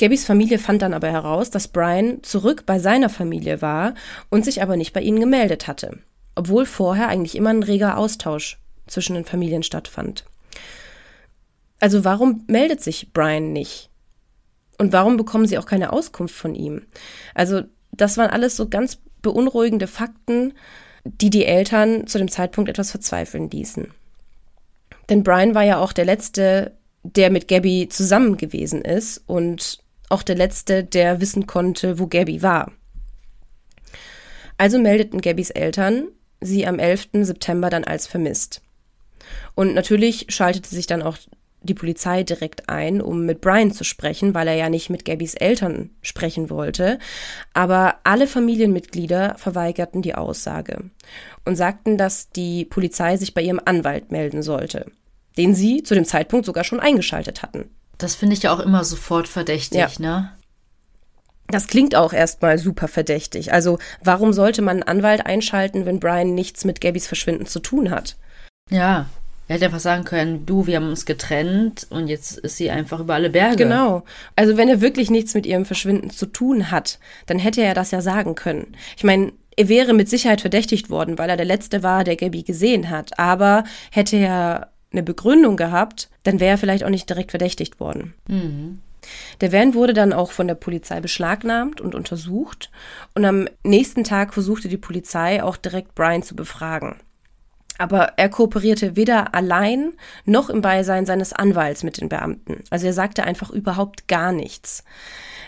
[0.01, 3.93] Gabbys Familie fand dann aber heraus, dass Brian zurück bei seiner Familie war
[4.31, 5.99] und sich aber nicht bei ihnen gemeldet hatte,
[6.35, 10.25] obwohl vorher eigentlich immer ein reger Austausch zwischen den Familien stattfand.
[11.81, 13.91] Also warum meldet sich Brian nicht?
[14.79, 16.87] Und warum bekommen sie auch keine Auskunft von ihm?
[17.35, 20.55] Also das waren alles so ganz beunruhigende Fakten,
[21.05, 23.89] die die Eltern zu dem Zeitpunkt etwas verzweifeln ließen.
[25.11, 29.80] Denn Brian war ja auch der letzte der mit Gabby zusammen gewesen ist und
[30.11, 32.73] auch der letzte, der wissen konnte, wo Gabby war.
[34.59, 36.09] Also meldeten Gabbys Eltern
[36.43, 37.09] sie am 11.
[37.23, 38.63] September dann als vermisst.
[39.55, 41.17] Und natürlich schaltete sich dann auch
[41.63, 45.35] die Polizei direkt ein, um mit Brian zu sprechen, weil er ja nicht mit Gabbys
[45.35, 46.99] Eltern sprechen wollte.
[47.53, 50.91] Aber alle Familienmitglieder verweigerten die Aussage
[51.45, 54.87] und sagten, dass die Polizei sich bei ihrem Anwalt melden sollte
[55.37, 57.71] den sie zu dem Zeitpunkt sogar schon eingeschaltet hatten.
[58.01, 59.89] Das finde ich ja auch immer sofort verdächtig, ja.
[59.99, 60.33] ne?
[61.49, 63.53] Das klingt auch erstmal super verdächtig.
[63.53, 67.91] Also, warum sollte man einen Anwalt einschalten, wenn Brian nichts mit Gabbys Verschwinden zu tun
[67.91, 68.17] hat?
[68.71, 69.07] Ja,
[69.49, 73.01] er hätte einfach sagen können, du, wir haben uns getrennt und jetzt ist sie einfach
[73.01, 73.65] über alle Berge.
[73.65, 74.05] Genau.
[74.37, 77.91] Also wenn er wirklich nichts mit ihrem Verschwinden zu tun hat, dann hätte er das
[77.91, 78.77] ja sagen können.
[78.97, 82.45] Ich meine, er wäre mit Sicherheit verdächtigt worden, weil er der Letzte war, der Gabby
[82.45, 83.19] gesehen hat.
[83.19, 88.15] Aber hätte er eine Begründung gehabt, dann wäre er vielleicht auch nicht direkt verdächtigt worden.
[88.29, 88.81] Mhm.
[89.41, 92.71] Der Van wurde dann auch von der Polizei beschlagnahmt und untersucht.
[93.15, 96.97] Und am nächsten Tag versuchte die Polizei auch direkt Brian zu befragen.
[97.79, 99.95] Aber er kooperierte weder allein
[100.27, 102.63] noch im Beisein seines Anwalts mit den Beamten.
[102.69, 104.85] Also er sagte einfach überhaupt gar nichts.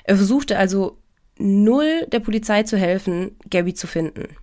[0.04, 0.96] Er versuchte also
[1.36, 4.36] null der Polizei zu helfen, Gabby zu finden.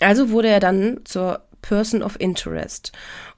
[0.00, 2.92] Also wurde er dann zur Person of Interest.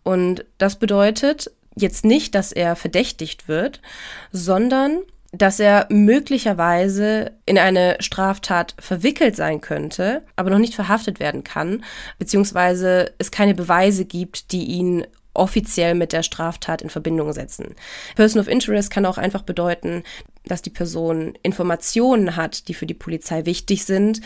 [0.07, 3.83] Und das bedeutet jetzt nicht, dass er verdächtigt wird,
[4.31, 5.01] sondern
[5.33, 11.83] dass er möglicherweise in eine Straftat verwickelt sein könnte, aber noch nicht verhaftet werden kann,
[12.21, 17.75] beziehungsweise es keine Beweise gibt, die ihn offiziell mit der Straftat in Verbindung setzen.
[18.15, 20.05] Person of Interest kann auch einfach bedeuten,
[20.45, 24.21] dass die Person Informationen hat, die für die Polizei wichtig sind,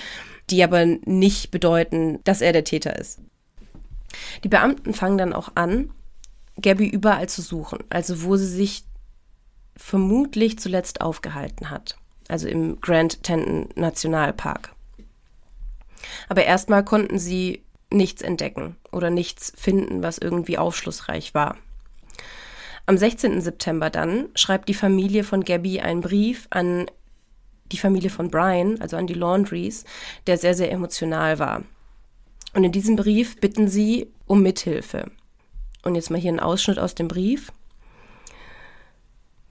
[0.50, 3.18] die aber nicht bedeuten, dass er der Täter ist.
[4.44, 5.90] Die Beamten fangen dann auch an,
[6.60, 8.84] Gabby überall zu suchen, also wo sie sich
[9.76, 11.96] vermutlich zuletzt aufgehalten hat,
[12.28, 14.74] also im Grand Teton Nationalpark.
[16.28, 21.56] Aber erstmal konnten sie nichts entdecken oder nichts finden, was irgendwie aufschlussreich war.
[22.86, 23.40] Am 16.
[23.40, 26.86] September dann schreibt die Familie von Gabby einen Brief an
[27.72, 29.84] die Familie von Brian, also an die Laundries,
[30.26, 31.62] der sehr, sehr emotional war.
[32.54, 35.10] Und in diesem Brief bitten sie um Mithilfe.
[35.82, 37.52] Und jetzt mal hier ein Ausschnitt aus dem Brief.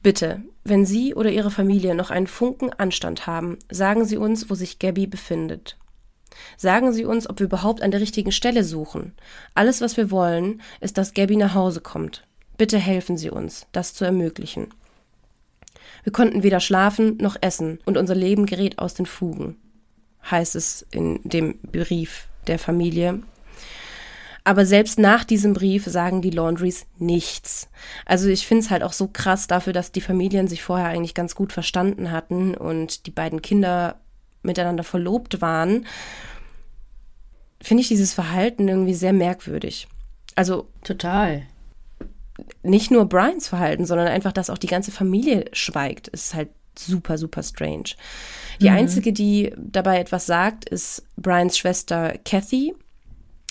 [0.01, 4.55] Bitte, wenn Sie oder Ihre Familie noch einen Funken Anstand haben, sagen Sie uns, wo
[4.55, 5.77] sich Gabby befindet.
[6.55, 9.13] Sagen Sie uns, ob wir überhaupt an der richtigen Stelle suchen.
[9.55, 12.25] Alles, was wir wollen, ist, dass Gabby nach Hause kommt.
[12.57, 14.73] Bitte helfen Sie uns, das zu ermöglichen.
[16.03, 19.57] Wir konnten weder schlafen noch essen und unser Leben gerät aus den Fugen,
[20.29, 23.21] heißt es in dem Brief der Familie
[24.49, 27.69] aber selbst nach diesem Brief sagen die Laundries nichts.
[28.05, 31.13] Also ich finde es halt auch so krass dafür, dass die Familien sich vorher eigentlich
[31.13, 33.99] ganz gut verstanden hatten und die beiden Kinder
[34.41, 35.85] miteinander verlobt waren.
[37.61, 39.87] Finde ich dieses Verhalten irgendwie sehr merkwürdig.
[40.33, 41.43] Also total.
[42.63, 47.17] Nicht nur Brians Verhalten, sondern einfach, dass auch die ganze Familie schweigt, ist halt super,
[47.17, 47.95] super strange.
[48.61, 48.77] Die mhm.
[48.77, 52.73] einzige, die dabei etwas sagt, ist Brians Schwester Kathy.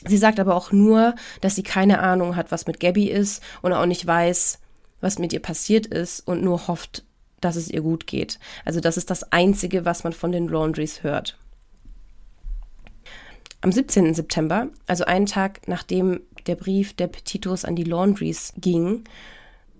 [0.04, 3.72] Sie sagt aber auch nur, dass sie keine Ahnung hat, was mit Gabby ist und
[3.72, 4.60] auch nicht weiß,
[5.00, 7.04] was mit ihr passiert ist und nur hofft,
[7.40, 8.38] dass es ihr gut geht.
[8.64, 11.36] Also das ist das Einzige, was man von den Laundries hört.
[13.60, 14.14] Am 17.
[14.14, 19.04] September, also einen Tag nachdem der Brief der Petitos an die Laundries ging,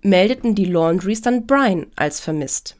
[0.01, 2.75] meldeten die Laundries dann Brian als vermisst.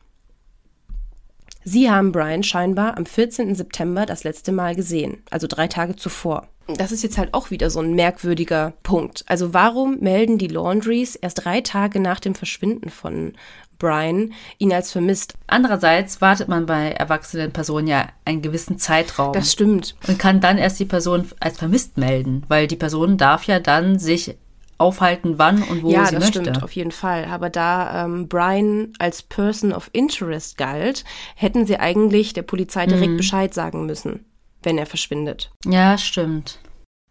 [1.72, 3.54] Sie haben Brian scheinbar am 14.
[3.54, 7.70] September das letzte Mal gesehen, also drei Tage zuvor das ist jetzt halt auch wieder
[7.70, 9.24] so ein merkwürdiger Punkt.
[9.28, 13.34] Also warum melden die Laundries erst drei Tage nach dem Verschwinden von
[13.80, 15.34] Brian ihn als vermisst?
[15.48, 19.34] Andererseits wartet man bei erwachsenen Personen ja einen gewissen Zeitraum.
[19.34, 19.96] Das stimmt.
[20.08, 23.98] Und kann dann erst die Person als vermisst melden, weil die Person darf ja dann
[23.98, 24.38] sich
[24.80, 26.15] aufhalten, wann und wo ja, sie möchte.
[26.15, 27.26] Ja, das stimmt, auf jeden Fall.
[27.26, 31.04] Aber da ähm, Brian als Person of Interest galt,
[31.36, 33.18] hätten sie eigentlich der Polizei direkt mhm.
[33.18, 34.26] Bescheid sagen müssen
[34.63, 35.52] wenn er verschwindet.
[35.65, 36.60] Ja, stimmt.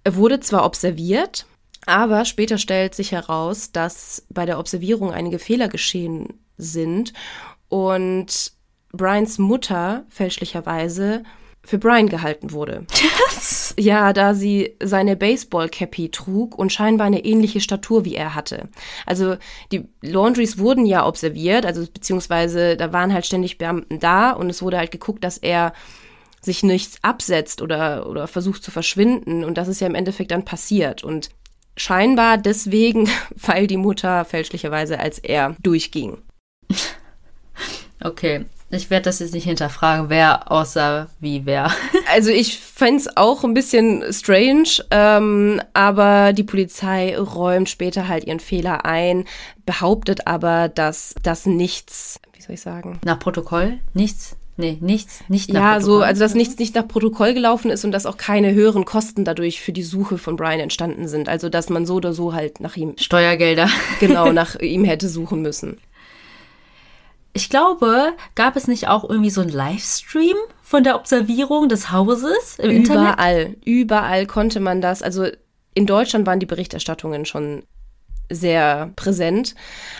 [0.04, 1.46] Er wurde zwar observiert,
[1.87, 7.12] aber später stellt sich heraus, dass bei der Observierung einige Fehler geschehen sind
[7.68, 8.52] und
[8.92, 11.22] Brians Mutter fälschlicherweise
[11.68, 12.87] für Brian gehalten wurde.
[13.26, 13.74] Was?
[13.78, 18.68] Ja, da sie seine Baseball-Cappy trug und scheinbar eine ähnliche Statur wie er hatte.
[19.04, 19.37] Also
[19.70, 24.62] die Laundries wurden ja observiert, also beziehungsweise da waren halt ständig Beamten da und es
[24.62, 25.74] wurde halt geguckt, dass er
[26.40, 29.44] sich nicht absetzt oder, oder versucht zu verschwinden.
[29.44, 31.04] Und das ist ja im Endeffekt dann passiert.
[31.04, 31.28] Und
[31.76, 36.16] scheinbar deswegen, weil die Mutter fälschlicherweise als er durchging.
[38.00, 41.70] Okay, ich werde das jetzt nicht hinterfragen, wer außer wie wer.
[42.11, 48.24] Also ich fände es auch ein bisschen strange, ähm, aber die Polizei räumt später halt
[48.24, 49.24] ihren Fehler ein,
[49.66, 52.98] behauptet aber, dass das nichts, wie soll ich sagen?
[53.04, 53.78] Nach Protokoll?
[53.92, 54.37] Nichts?
[54.57, 55.98] Nee, nichts, nicht nach Ja, Protokoll.
[55.98, 59.24] so, also dass nichts nicht nach Protokoll gelaufen ist und dass auch keine höheren Kosten
[59.24, 61.28] dadurch für die Suche von Brian entstanden sind.
[61.28, 62.94] Also dass man so oder so halt nach ihm.
[62.98, 63.68] Steuergelder.
[64.00, 65.78] Genau, nach ihm hätte suchen müssen.
[67.38, 72.59] Ich glaube, gab es nicht auch irgendwie so ein Livestream von der Observierung des Hauses
[72.59, 73.12] im überall, Internet?
[73.12, 75.05] Überall, überall konnte man das.
[75.05, 75.29] Also
[75.72, 77.62] in Deutschland waren die Berichterstattungen schon
[78.30, 79.54] sehr präsent.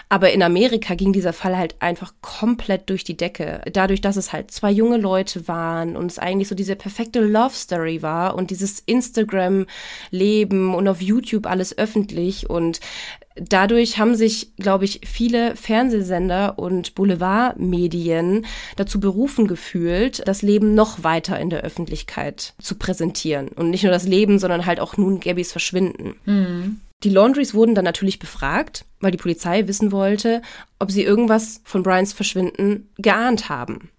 [0.09, 3.63] Aber in Amerika ging dieser Fall halt einfach komplett durch die Decke.
[3.73, 7.55] Dadurch, dass es halt zwei junge Leute waren und es eigentlich so diese perfekte Love
[7.55, 12.81] Story war und dieses Instagram-Leben und auf YouTube alles öffentlich und
[13.41, 21.05] dadurch haben sich, glaube ich, viele Fernsehsender und Boulevardmedien dazu berufen gefühlt, das Leben noch
[21.05, 23.49] weiter in der Öffentlichkeit zu präsentieren.
[23.49, 26.15] Und nicht nur das Leben, sondern halt auch nun Gabbys Verschwinden.
[26.25, 26.81] Mhm.
[27.05, 30.43] Die Laundries wurden dann natürlich befragt, weil die Polizei wissen wollte,
[30.81, 33.91] ob sie irgendwas von Brians Verschwinden geahnt haben.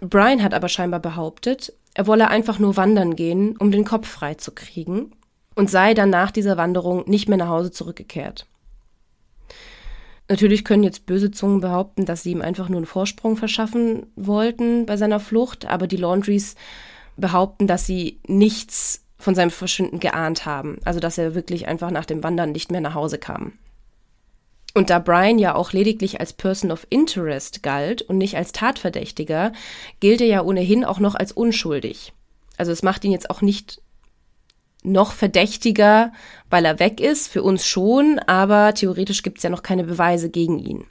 [0.00, 4.34] Brian hat aber scheinbar behauptet, er wolle einfach nur wandern gehen, um den Kopf frei
[4.34, 5.12] zu kriegen
[5.54, 8.46] und sei dann nach dieser Wanderung nicht mehr nach Hause zurückgekehrt.
[10.28, 14.86] Natürlich können jetzt böse Zungen behaupten, dass sie ihm einfach nur einen Vorsprung verschaffen wollten
[14.86, 16.54] bei seiner Flucht, aber die Laundries
[17.16, 20.78] behaupten, dass sie nichts von seinem Verschwinden geahnt haben.
[20.84, 23.52] Also dass er wirklich einfach nach dem Wandern nicht mehr nach Hause kam.
[24.74, 29.52] Und da Brian ja auch lediglich als Person of Interest galt und nicht als Tatverdächtiger,
[29.98, 32.12] gilt er ja ohnehin auch noch als unschuldig.
[32.56, 33.80] Also es macht ihn jetzt auch nicht
[34.84, 36.12] noch verdächtiger,
[36.50, 40.30] weil er weg ist, für uns schon, aber theoretisch gibt es ja noch keine Beweise
[40.30, 40.84] gegen ihn.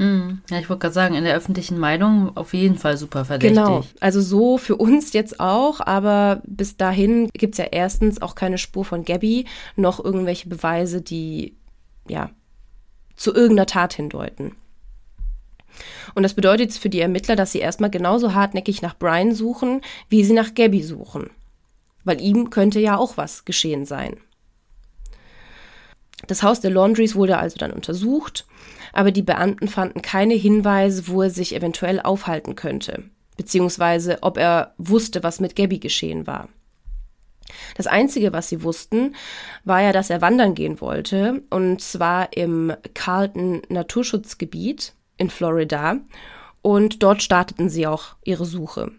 [0.00, 0.40] Hm.
[0.48, 3.54] Ja, ich wollte gerade sagen, in der öffentlichen Meinung auf jeden Fall super verdächtig.
[3.54, 8.34] Genau, also so für uns jetzt auch, aber bis dahin gibt es ja erstens auch
[8.34, 9.44] keine Spur von Gabby,
[9.76, 11.54] noch irgendwelche Beweise, die
[12.08, 12.30] ja
[13.14, 14.56] zu irgendeiner Tat hindeuten.
[16.14, 20.24] Und das bedeutet für die Ermittler, dass sie erstmal genauso hartnäckig nach Brian suchen, wie
[20.24, 21.28] sie nach Gabby suchen.
[22.04, 24.16] Weil ihm könnte ja auch was geschehen sein.
[26.26, 28.46] Das Haus der Laundries wurde also dann untersucht,
[28.92, 33.04] aber die Beamten fanden keine Hinweise, wo er sich eventuell aufhalten könnte,
[33.36, 36.48] beziehungsweise ob er wusste, was mit Gabby geschehen war.
[37.76, 39.14] Das Einzige, was sie wussten,
[39.64, 45.96] war ja, dass er wandern gehen wollte, und zwar im Carlton Naturschutzgebiet in Florida,
[46.62, 48.92] und dort starteten sie auch ihre Suche.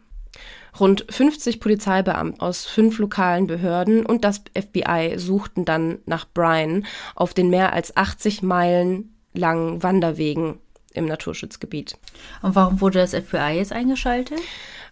[0.80, 6.86] Rund 50 Polizeibeamte aus fünf lokalen Behörden und das FBI suchten dann nach Brian
[7.16, 10.59] auf den mehr als 80 Meilen langen Wanderwegen
[10.93, 11.97] im Naturschutzgebiet.
[12.41, 14.39] Und warum wurde das FBI jetzt eingeschaltet?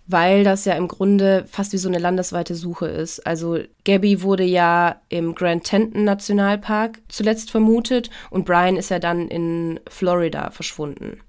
[0.07, 3.25] Weil das ja im Grunde fast wie so eine landesweite Suche ist.
[3.27, 9.27] Also Gabby wurde ja im Grand Teton Nationalpark zuletzt vermutet und Brian ist ja dann
[9.27, 11.19] in Florida verschwunden.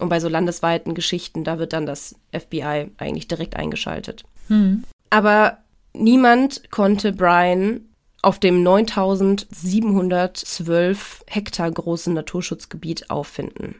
[0.00, 4.24] Und bei so landesweiten Geschichten, da wird dann das FBI eigentlich direkt eingeschaltet.
[4.48, 4.84] Hm.
[5.10, 5.58] Aber
[5.92, 7.82] niemand konnte Brian
[8.24, 13.76] auf dem 9712 Hektar großen Naturschutzgebiet auffinden.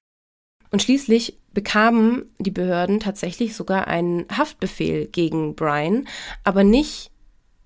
[0.70, 6.06] Und schließlich bekamen die Behörden tatsächlich sogar einen Haftbefehl gegen Brian,
[6.42, 7.10] aber nicht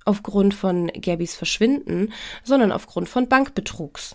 [0.05, 2.13] aufgrund von Gabbys Verschwinden,
[2.45, 4.15] sondern aufgrund von Bankbetrugs.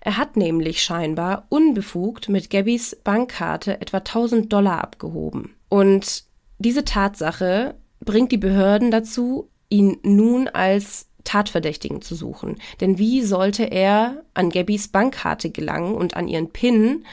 [0.00, 5.54] Er hat nämlich scheinbar unbefugt mit Gabbys Bankkarte etwa 1000 Dollar abgehoben.
[5.68, 6.24] Und
[6.58, 12.56] diese Tatsache bringt die Behörden dazu, ihn nun als Tatverdächtigen zu suchen.
[12.80, 17.04] Denn wie sollte er an Gabbys Bankkarte gelangen und an ihren PIN,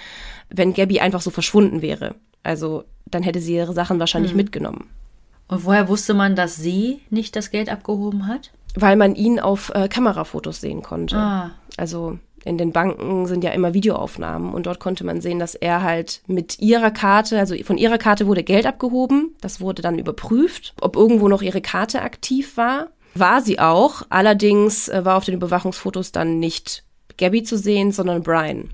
[0.49, 2.15] wenn Gabby einfach so verschwunden wäre?
[2.43, 4.37] Also dann hätte sie ihre Sachen wahrscheinlich mhm.
[4.37, 4.89] mitgenommen.
[5.47, 8.51] Und woher wusste man, dass sie nicht das Geld abgehoben hat?
[8.75, 11.17] Weil man ihn auf äh, Kamerafotos sehen konnte.
[11.17, 11.51] Ah.
[11.77, 15.81] Also in den Banken sind ja immer Videoaufnahmen und dort konnte man sehen, dass er
[15.81, 20.73] halt mit ihrer Karte, also von ihrer Karte wurde Geld abgehoben, das wurde dann überprüft,
[20.81, 22.87] ob irgendwo noch ihre Karte aktiv war.
[23.15, 26.83] War sie auch, allerdings äh, war auf den Überwachungsfotos dann nicht
[27.17, 28.69] Gabby zu sehen, sondern Brian.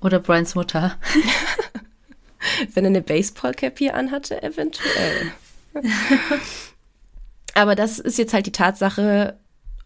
[0.00, 0.96] Oder Brians Mutter.
[2.74, 5.32] Wenn er eine Baseballcap hier anhatte, eventuell.
[7.54, 9.36] Aber das ist jetzt halt die Tatsache,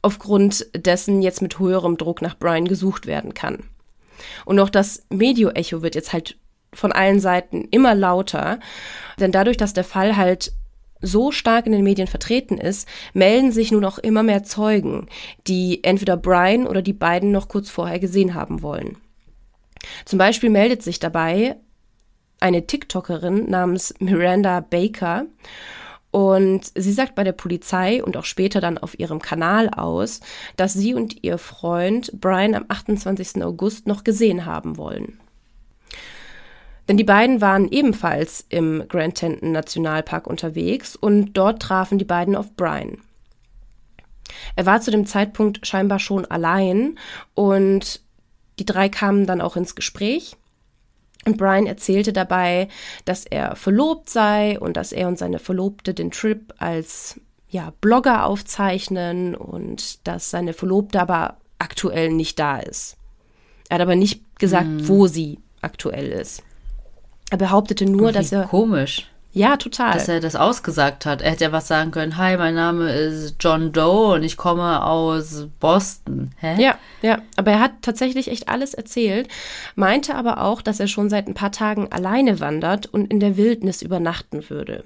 [0.02, 3.70] aufgrund dessen jetzt mit höherem Druck nach Brian gesucht werden kann.
[4.44, 6.36] Und auch das Medio-Echo wird jetzt halt
[6.74, 8.58] von allen Seiten immer lauter,
[9.18, 10.52] denn dadurch, dass der Fall halt
[11.02, 15.08] so stark in den Medien vertreten ist, melden sich nun auch immer mehr Zeugen,
[15.46, 18.96] die entweder Brian oder die beiden noch kurz vorher gesehen haben wollen.
[20.04, 21.56] Zum Beispiel meldet sich dabei
[22.40, 25.26] eine TikTokerin namens Miranda Baker
[26.10, 30.20] und sie sagt bei der Polizei und auch später dann auf ihrem Kanal aus,
[30.56, 33.42] dass sie und ihr Freund Brian am 28.
[33.42, 35.18] August noch gesehen haben wollen.
[36.88, 42.34] Denn die beiden waren ebenfalls im Grand Teton Nationalpark unterwegs und dort trafen die beiden
[42.34, 42.98] auf Brian.
[44.56, 46.98] Er war zu dem Zeitpunkt scheinbar schon allein
[47.34, 48.00] und
[48.58, 50.36] die drei kamen dann auch ins Gespräch
[51.24, 52.68] und Brian erzählte dabei,
[53.04, 58.26] dass er verlobt sei und dass er und seine Verlobte den Trip als ja, Blogger
[58.26, 62.96] aufzeichnen und dass seine Verlobte aber aktuell nicht da ist.
[63.68, 64.88] Er hat aber nicht gesagt, hm.
[64.88, 66.42] wo sie aktuell ist.
[67.32, 68.42] Er behauptete nur, dass er.
[68.42, 69.08] Komisch.
[69.32, 69.94] Ja, total.
[69.94, 71.22] Dass er das ausgesagt hat.
[71.22, 72.18] Er hätte ja was sagen können.
[72.18, 76.32] Hi, mein Name ist John Doe und ich komme aus Boston.
[76.36, 76.62] Hä?
[76.62, 77.22] Ja, ja.
[77.36, 79.28] Aber er hat tatsächlich echt alles erzählt,
[79.76, 83.38] meinte aber auch, dass er schon seit ein paar Tagen alleine wandert und in der
[83.38, 84.84] Wildnis übernachten würde.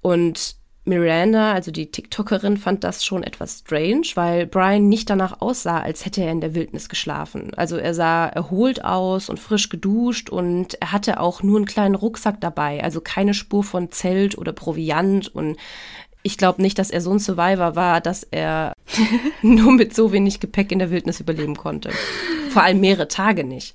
[0.00, 5.80] Und Miranda, also die TikTokerin, fand das schon etwas strange, weil Brian nicht danach aussah,
[5.80, 7.54] als hätte er in der Wildnis geschlafen.
[7.54, 11.94] Also er sah erholt aus und frisch geduscht und er hatte auch nur einen kleinen
[11.94, 15.56] Rucksack dabei, also keine Spur von Zelt oder Proviant und
[16.24, 18.72] ich glaube nicht, dass er so ein Survivor war, dass er
[19.42, 21.90] nur mit so wenig Gepäck in der Wildnis überleben konnte.
[22.50, 23.74] Vor allem mehrere Tage nicht.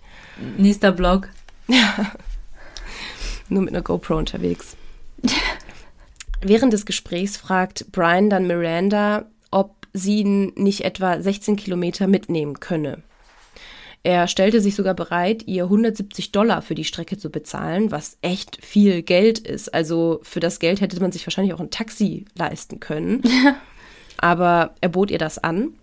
[0.57, 1.29] Nächster Blog.
[1.67, 2.11] Ja.
[3.49, 4.75] nur mit einer GoPro unterwegs.
[6.41, 12.59] Während des Gesprächs fragt Brian dann Miranda, ob sie ihn nicht etwa 16 Kilometer mitnehmen
[12.59, 13.01] könne.
[14.03, 18.63] Er stellte sich sogar bereit, ihr 170 Dollar für die Strecke zu bezahlen, was echt
[18.63, 19.73] viel Geld ist.
[19.73, 23.23] Also für das Geld hätte man sich wahrscheinlich auch ein Taxi leisten können.
[24.17, 25.73] aber er bot ihr das an.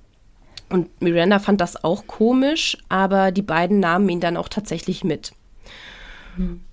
[0.71, 5.33] Und Miranda fand das auch komisch, aber die beiden nahmen ihn dann auch tatsächlich mit.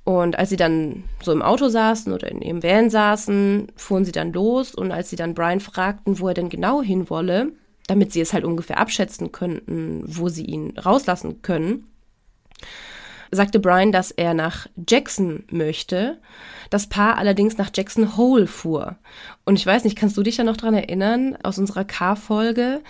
[0.03, 4.12] Und als sie dann so im Auto saßen oder in ihrem Van saßen, fuhren sie
[4.12, 4.74] dann los.
[4.76, 7.53] Und als sie dann Brian fragten, wo er denn genau hin wolle,
[7.88, 11.88] damit sie es halt ungefähr abschätzen könnten, wo sie ihn rauslassen können,
[13.32, 16.20] sagte Brian, dass er nach Jackson möchte,
[16.70, 18.97] das Paar allerdings nach Jackson Hole fuhr.
[19.45, 22.82] Und ich weiß nicht, kannst du dich da noch dran erinnern, aus unserer Car-Folge?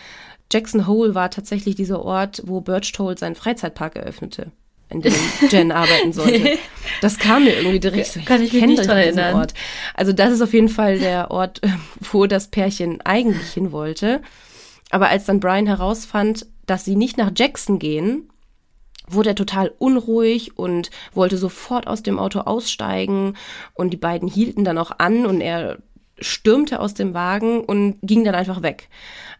[0.52, 4.52] Jackson Hole war tatsächlich dieser Ort, wo Birchtold seinen Freizeitpark eröffnete
[4.92, 5.14] in dem
[5.50, 6.58] Jen arbeiten sollte.
[7.00, 8.20] Das kam mir irgendwie direkt so.
[8.26, 9.36] Kann ich mich nicht dran erinnern.
[9.36, 9.54] Ort.
[9.94, 11.62] Also das ist auf jeden Fall der Ort,
[12.12, 14.22] wo das Pärchen eigentlich hin wollte.
[14.90, 18.30] Aber als dann Brian herausfand, dass sie nicht nach Jackson gehen,
[19.08, 23.36] wurde er total unruhig und wollte sofort aus dem Auto aussteigen.
[23.74, 25.78] Und die beiden hielten dann auch an und er
[26.22, 28.88] stürmte aus dem Wagen und ging dann einfach weg.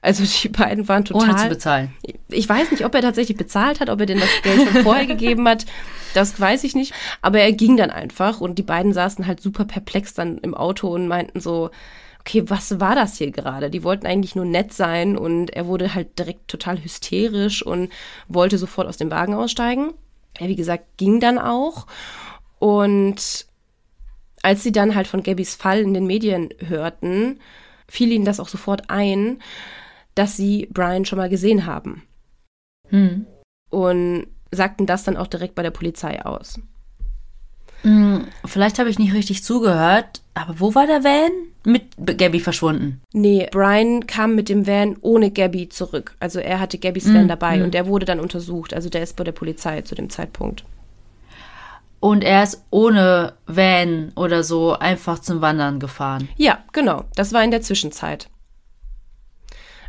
[0.02, 1.30] Also die beiden waren total.
[1.30, 1.94] Ohne zu bezahlen.
[2.30, 5.06] Ich weiß nicht, ob er tatsächlich bezahlt hat, ob er denn das Geld schon vorher
[5.06, 5.66] gegeben hat.
[6.14, 6.94] Das weiß ich nicht.
[7.22, 10.90] Aber er ging dann einfach und die beiden saßen halt super perplex dann im Auto
[10.90, 11.70] und meinten so,
[12.20, 13.70] okay, was war das hier gerade?
[13.70, 17.92] Die wollten eigentlich nur nett sein und er wurde halt direkt total hysterisch und
[18.28, 19.94] wollte sofort aus dem Wagen aussteigen.
[20.40, 21.86] Er, wie gesagt, ging dann auch.
[22.60, 23.46] Und
[24.42, 27.40] als sie dann halt von Gabbys Fall in den Medien hörten,
[27.88, 29.40] fiel ihnen das auch sofort ein,
[30.16, 32.04] dass sie Brian schon mal gesehen haben.
[32.90, 33.26] Hm.
[33.70, 36.60] Und sagten das dann auch direkt bei der Polizei aus.
[37.84, 41.32] Hm, vielleicht habe ich nicht richtig zugehört, aber wo war der Van?
[41.64, 41.84] Mit
[42.18, 43.02] Gabby verschwunden.
[43.14, 46.16] Nee, Brian kam mit dem Van ohne Gabby zurück.
[46.20, 47.64] Also er hatte Gabbys hm, Van dabei hm.
[47.64, 48.74] und der wurde dann untersucht.
[48.74, 50.64] Also der ist bei der Polizei zu dem Zeitpunkt.
[52.02, 56.28] Und er ist ohne Van oder so einfach zum Wandern gefahren.
[56.36, 57.06] Ja, genau.
[57.16, 58.28] Das war in der Zwischenzeit.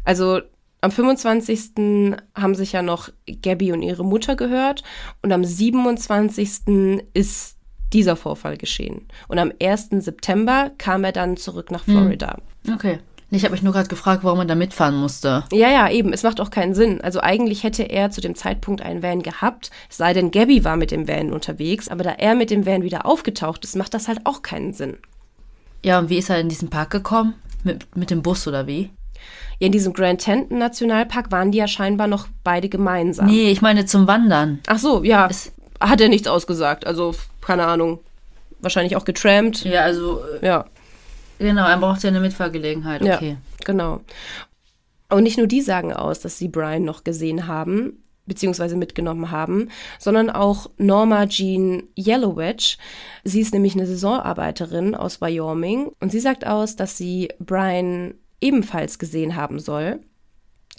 [0.04, 0.40] Also
[0.82, 2.16] am 25.
[2.34, 3.08] haben sich ja noch
[3.40, 4.82] Gabby und ihre Mutter gehört
[5.22, 7.00] und am 27.
[7.14, 7.56] ist
[7.92, 9.08] dieser Vorfall geschehen.
[9.28, 9.88] Und am 1.
[9.90, 11.94] September kam er dann zurück nach hm.
[11.94, 12.38] Florida.
[12.72, 12.98] Okay.
[13.34, 15.44] Ich habe mich nur gerade gefragt, warum er da mitfahren musste.
[15.52, 16.12] Ja, ja, eben.
[16.12, 17.00] Es macht auch keinen Sinn.
[17.00, 20.76] Also eigentlich hätte er zu dem Zeitpunkt einen Van gehabt, es sei denn, Gabby war
[20.76, 21.88] mit dem Van unterwegs.
[21.88, 24.98] Aber da er mit dem Van wieder aufgetaucht ist, macht das halt auch keinen Sinn.
[25.82, 27.32] Ja, und wie ist er in diesen Park gekommen?
[27.64, 28.90] Mit, mit dem Bus oder wie?
[29.58, 33.26] Ja, in diesem Grand Teton Nationalpark waren die ja scheinbar noch beide gemeinsam.
[33.26, 34.60] Nee, ich meine zum Wandern.
[34.66, 35.26] Ach so, ja.
[35.30, 36.86] Es hat er nichts ausgesagt.
[36.86, 38.00] Also, keine Ahnung.
[38.60, 39.64] Wahrscheinlich auch getrampt.
[39.64, 40.20] Ja, also.
[40.42, 40.66] Äh, ja.
[41.42, 43.02] Genau, er braucht ja eine Mitfahrgelegenheit.
[43.02, 43.30] Okay.
[43.30, 44.00] Ja, genau.
[45.10, 49.68] Und nicht nur die sagen aus, dass sie Brian noch gesehen haben, beziehungsweise mitgenommen haben,
[49.98, 52.76] sondern auch Norma Jean Yellowedge.
[53.24, 58.98] Sie ist nämlich eine Saisonarbeiterin aus Wyoming und sie sagt aus, dass sie Brian ebenfalls
[58.98, 60.00] gesehen haben soll,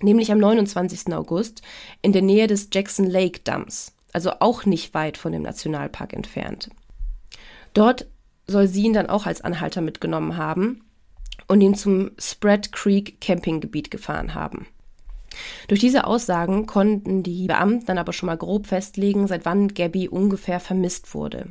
[0.01, 1.13] nämlich am 29.
[1.13, 1.61] August
[2.01, 6.69] in der Nähe des Jackson Lake Dams, also auch nicht weit von dem Nationalpark entfernt.
[7.73, 8.07] Dort
[8.47, 10.81] soll sie ihn dann auch als Anhalter mitgenommen haben
[11.47, 14.67] und ihn zum Spread Creek Campinggebiet gefahren haben.
[15.67, 20.07] Durch diese Aussagen konnten die Beamten dann aber schon mal grob festlegen, seit wann Gabby
[20.07, 21.47] ungefähr vermisst wurde.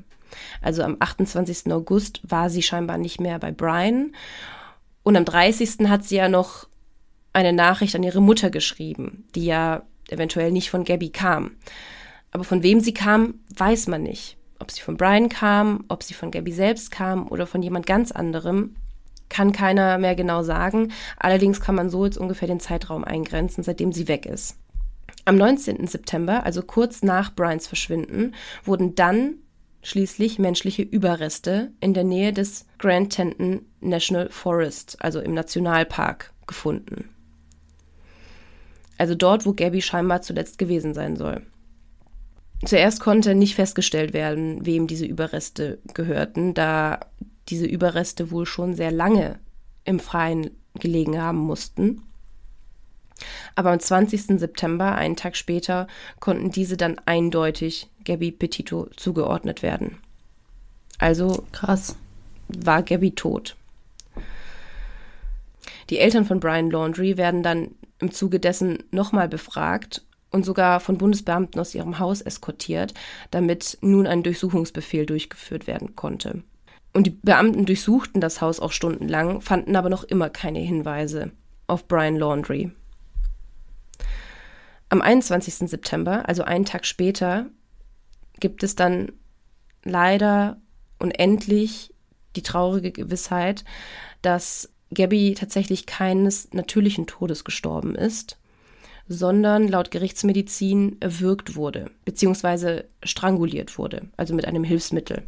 [0.61, 1.73] Also am 28.
[1.73, 4.13] August war sie scheinbar nicht mehr bei Brian
[5.03, 5.89] und am 30.
[5.89, 6.69] hat sie ja noch
[7.33, 11.53] eine Nachricht an ihre Mutter geschrieben, die ja eventuell nicht von Gabby kam.
[12.31, 14.37] Aber von wem sie kam, weiß man nicht.
[14.63, 18.13] Ob sie von Brian kam, ob sie von Gabby selbst kam oder von jemand ganz
[18.13, 18.77] anderem,
[19.29, 20.93] kann keiner mehr genau sagen.
[21.17, 24.57] Allerdings kann man so jetzt ungefähr den Zeitraum eingrenzen, seitdem sie weg ist.
[25.25, 25.89] Am 19.
[25.89, 29.35] September, also kurz nach Brians Verschwinden, wurden dann
[29.83, 37.09] schließlich menschliche Überreste in der Nähe des Grand Teton National Forest, also im Nationalpark, gefunden.
[38.97, 41.43] Also dort, wo Gabby scheinbar zuletzt gewesen sein soll.
[42.65, 47.01] Zuerst konnte nicht festgestellt werden, wem diese Überreste gehörten, da
[47.49, 49.39] diese Überreste wohl schon sehr lange
[49.85, 52.03] im Freien gelegen haben mussten.
[53.55, 54.39] Aber am 20.
[54.39, 55.87] September, einen Tag später,
[56.21, 59.99] konnten diese dann eindeutig Gabby Petito zugeordnet werden.
[60.99, 61.97] Also krass,
[62.49, 63.57] war Gabby tot.
[65.91, 70.03] Die Eltern von Brian Laundry werden dann im Zuge dessen nochmal befragt
[70.33, 72.95] und sogar von Bundesbeamten aus ihrem Haus eskortiert,
[73.31, 76.43] damit nun ein Durchsuchungsbefehl durchgeführt werden konnte.
[76.93, 81.31] Und die Beamten durchsuchten das Haus auch stundenlang, fanden aber noch immer keine Hinweise
[81.67, 82.71] auf Brian Laundry.
[84.89, 85.71] Am 21.
[85.71, 87.47] September, also einen Tag später,
[88.41, 89.13] gibt es dann
[89.85, 90.61] leider
[90.99, 91.95] und endlich
[92.37, 93.65] die traurige Gewissheit,
[94.21, 98.39] dass Gabby tatsächlich keines natürlichen Todes gestorben ist,
[99.09, 105.23] sondern laut Gerichtsmedizin erwürgt wurde, beziehungsweise stranguliert wurde, also mit einem Hilfsmittel.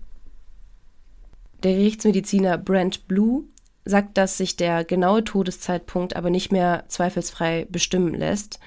[1.63, 3.45] Der Gerichtsmediziner Brent Blue
[3.85, 8.59] sagt, dass sich der genaue Todeszeitpunkt aber nicht mehr zweifelsfrei bestimmen lässt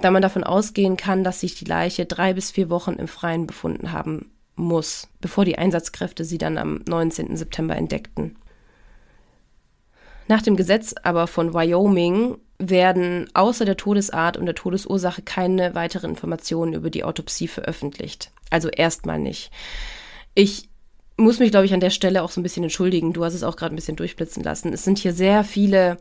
[0.00, 3.46] da man davon ausgehen kann, dass sich die Leiche drei bis vier Wochen im Freien
[3.46, 7.36] befunden haben muss, bevor die Einsatzkräfte sie dann am 19.
[7.36, 8.36] September entdeckten.
[10.28, 16.10] Nach dem Gesetz aber von Wyoming werden außer der Todesart und der Todesursache keine weiteren
[16.10, 18.30] Informationen über die Autopsie veröffentlicht.
[18.50, 19.50] Also erstmal nicht.
[20.34, 20.68] Ich
[21.16, 23.12] muss mich, glaube ich, an der Stelle auch so ein bisschen entschuldigen.
[23.12, 24.72] Du hast es auch gerade ein bisschen durchblitzen lassen.
[24.72, 25.98] Es sind hier sehr viele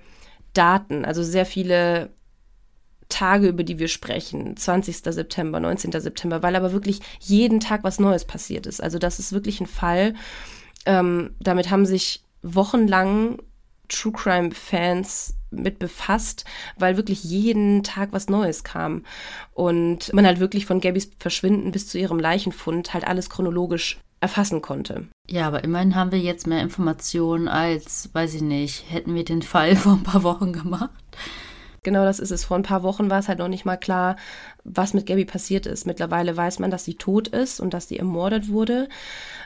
[0.54, 2.12] Daten, also sehr viele
[3.08, 4.56] Tage, über die wir sprechen.
[4.56, 4.98] 20.
[4.98, 5.92] September, 19.
[5.92, 8.82] September, weil aber wirklich jeden Tag was Neues passiert ist.
[8.82, 10.14] Also das ist wirklich ein Fall.
[10.86, 13.42] Ähm, damit haben sich wochenlang
[13.88, 16.46] True Crime Fans mit befasst,
[16.78, 19.04] weil wirklich jeden Tag was Neues kam.
[19.54, 24.62] Und man halt wirklich von Gabbys Verschwinden bis zu ihrem Leichenfund halt alles chronologisch erfassen
[24.62, 25.08] konnte.
[25.30, 29.42] Ja, aber immerhin haben wir jetzt mehr Informationen als, weiß ich nicht, hätten wir den
[29.42, 30.90] Fall vor ein paar Wochen gemacht.
[31.84, 32.44] Genau das ist es.
[32.44, 34.16] Vor ein paar Wochen war es halt noch nicht mal klar,
[34.64, 35.86] was mit Gabby passiert ist.
[35.86, 38.90] Mittlerweile weiß man, dass sie tot ist und dass sie ermordet wurde.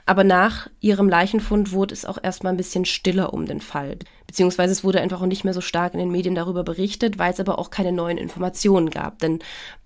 [0.06, 3.98] Aber nach ihrem Leichenfund wurde es auch erstmal ein bisschen stiller um den Fall.
[4.28, 7.32] Beziehungsweise es wurde einfach auch nicht mehr so stark in den Medien darüber berichtet, weil
[7.32, 9.20] es aber auch keine neuen Informationen gab.
[9.20, 9.40] Denn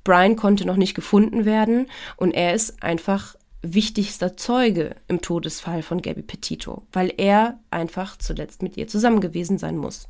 [0.04, 6.02] Brian konnte noch nicht gefunden werden und er ist einfach wichtigster Zeuge im Todesfall von
[6.02, 10.08] Gabby Petito, weil er einfach zuletzt mit ihr zusammen gewesen sein muss.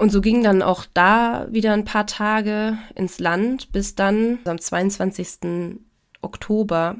[0.00, 4.58] Und so ging dann auch da wieder ein paar Tage ins Land, bis dann am
[4.58, 5.78] 22.
[6.22, 6.96] Oktober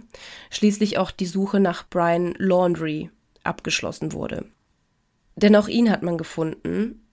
[0.51, 3.09] schließlich auch die Suche nach Brian Laundry
[3.43, 4.45] abgeschlossen wurde.
[5.35, 7.09] Denn auch ihn hat man gefunden,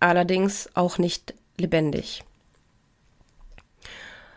[0.00, 2.24] allerdings auch nicht lebendig.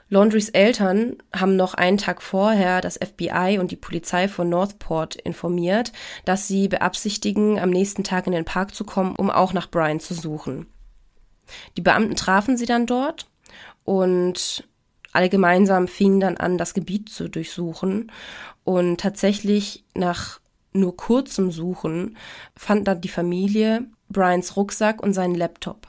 [0.09, 5.93] Laundrys Eltern haben noch einen Tag vorher das FBI und die Polizei von Northport informiert,
[6.25, 10.01] dass sie beabsichtigen, am nächsten Tag in den Park zu kommen, um auch nach Brian
[10.01, 10.65] zu suchen.
[11.77, 13.27] Die Beamten trafen sie dann dort
[13.83, 14.67] und
[15.11, 18.11] alle gemeinsam fingen dann an, das Gebiet zu durchsuchen.
[18.63, 20.39] Und tatsächlich nach
[20.71, 22.17] nur kurzem Suchen
[22.55, 25.87] fand dann die Familie Brians Rucksack und seinen Laptop.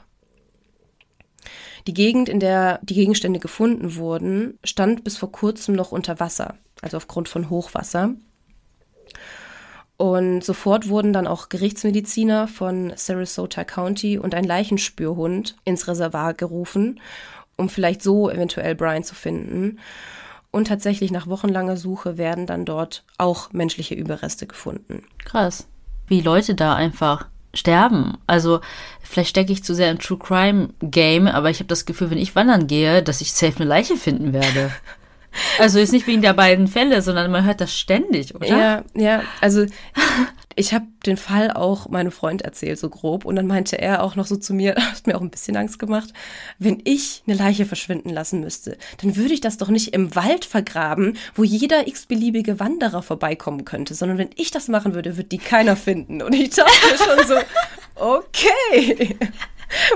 [1.87, 6.57] Die Gegend, in der die Gegenstände gefunden wurden, stand bis vor kurzem noch unter Wasser,
[6.81, 8.15] also aufgrund von Hochwasser.
[10.01, 16.99] Und sofort wurden dann auch Gerichtsmediziner von Sarasota County und ein Leichenspürhund ins Reservoir gerufen,
[17.55, 19.77] um vielleicht so eventuell Brian zu finden.
[20.49, 25.03] Und tatsächlich nach wochenlanger Suche werden dann dort auch menschliche Überreste gefunden.
[25.23, 25.67] Krass.
[26.07, 28.17] Wie Leute da einfach sterben.
[28.25, 28.59] Also
[29.03, 32.17] vielleicht stecke ich zu sehr im True Crime Game, aber ich habe das Gefühl, wenn
[32.17, 34.71] ich wandern gehe, dass ich safe eine Leiche finden werde.
[35.59, 38.47] Also ist nicht wegen der beiden Fälle, sondern man hört das ständig, oder?
[38.47, 39.23] Ja, ja.
[39.39, 39.65] Also
[40.55, 43.25] ich habe den Fall auch meinem Freund erzählt, so grob.
[43.25, 45.79] Und dann meinte er auch noch so zu mir, hat mir auch ein bisschen Angst
[45.79, 46.09] gemacht,
[46.59, 50.45] wenn ich eine Leiche verschwinden lassen müsste, dann würde ich das doch nicht im Wald
[50.45, 55.37] vergraben, wo jeder x-beliebige Wanderer vorbeikommen könnte, sondern wenn ich das machen würde, würde die
[55.37, 56.21] keiner finden.
[56.21, 57.35] Und ich dachte schon so,
[57.95, 59.17] okay,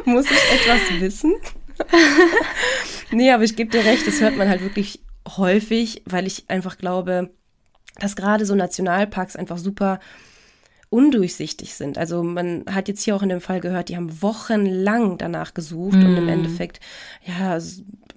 [0.05, 1.35] muss ich etwas wissen?
[3.11, 6.77] nee, aber ich gebe dir recht, das hört man halt wirklich häufig, weil ich einfach
[6.77, 7.29] glaube,
[7.99, 9.99] dass gerade so Nationalparks einfach super
[10.89, 11.97] undurchsichtig sind.
[11.97, 15.97] Also man hat jetzt hier auch in dem Fall gehört, die haben wochenlang danach gesucht
[15.97, 16.05] mm.
[16.05, 16.29] und im mhm.
[16.29, 16.79] Endeffekt
[17.25, 17.59] ja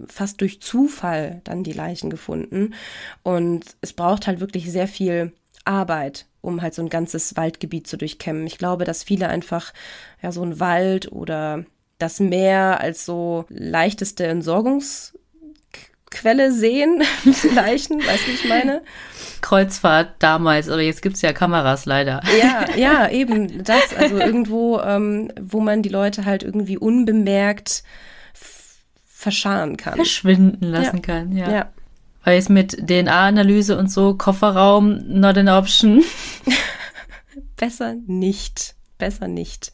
[0.07, 2.75] fast durch Zufall dann die Leichen gefunden.
[3.23, 5.33] Und es braucht halt wirklich sehr viel
[5.65, 8.47] Arbeit, um halt so ein ganzes Waldgebiet zu durchkämmen.
[8.47, 9.73] Ich glaube, dass viele einfach
[10.23, 11.65] ja so ein Wald oder
[11.99, 15.18] das Meer als so leichteste Entsorgungs
[16.11, 17.03] Quelle sehen,
[17.55, 18.83] Leichen, weißt du, wie ich meine?
[19.41, 22.23] Kreuzfahrt damals, aber jetzt gibt es ja Kameras leider.
[22.41, 23.95] Ja, ja, eben das.
[23.97, 27.83] Also irgendwo, ähm, wo man die Leute halt irgendwie unbemerkt
[29.07, 29.97] verscharen kann.
[29.97, 31.03] Verschwinden lassen ja.
[31.03, 31.51] kann, ja.
[31.51, 31.73] ja.
[32.25, 36.05] Weil jetzt mit DNA-Analyse und so, Kofferraum, not an option.
[37.57, 38.75] Besser nicht.
[38.99, 39.73] Besser nicht.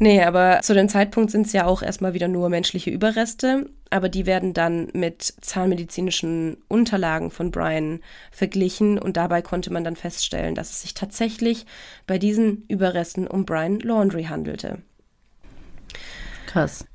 [0.00, 4.08] Nee, aber zu dem Zeitpunkt sind es ja auch erstmal wieder nur menschliche Überreste, aber
[4.08, 10.54] die werden dann mit zahnmedizinischen Unterlagen von Brian verglichen und dabei konnte man dann feststellen,
[10.54, 11.66] dass es sich tatsächlich
[12.06, 14.82] bei diesen Überresten um Brian Laundry handelte.
[16.46, 16.86] Krass.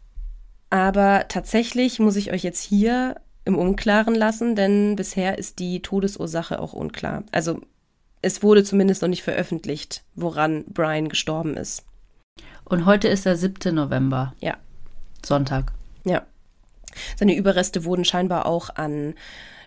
[0.69, 6.57] Aber tatsächlich muss ich euch jetzt hier im Unklaren lassen, denn bisher ist die Todesursache
[6.59, 7.23] auch unklar.
[7.31, 7.59] Also
[8.21, 11.83] es wurde zumindest noch nicht veröffentlicht, woran Brian gestorben ist.
[12.65, 13.73] Und heute ist der 7.
[13.73, 14.33] November.
[14.39, 14.57] Ja.
[15.25, 15.73] Sonntag.
[16.03, 16.23] Ja.
[17.17, 19.15] Seine Überreste wurden scheinbar auch an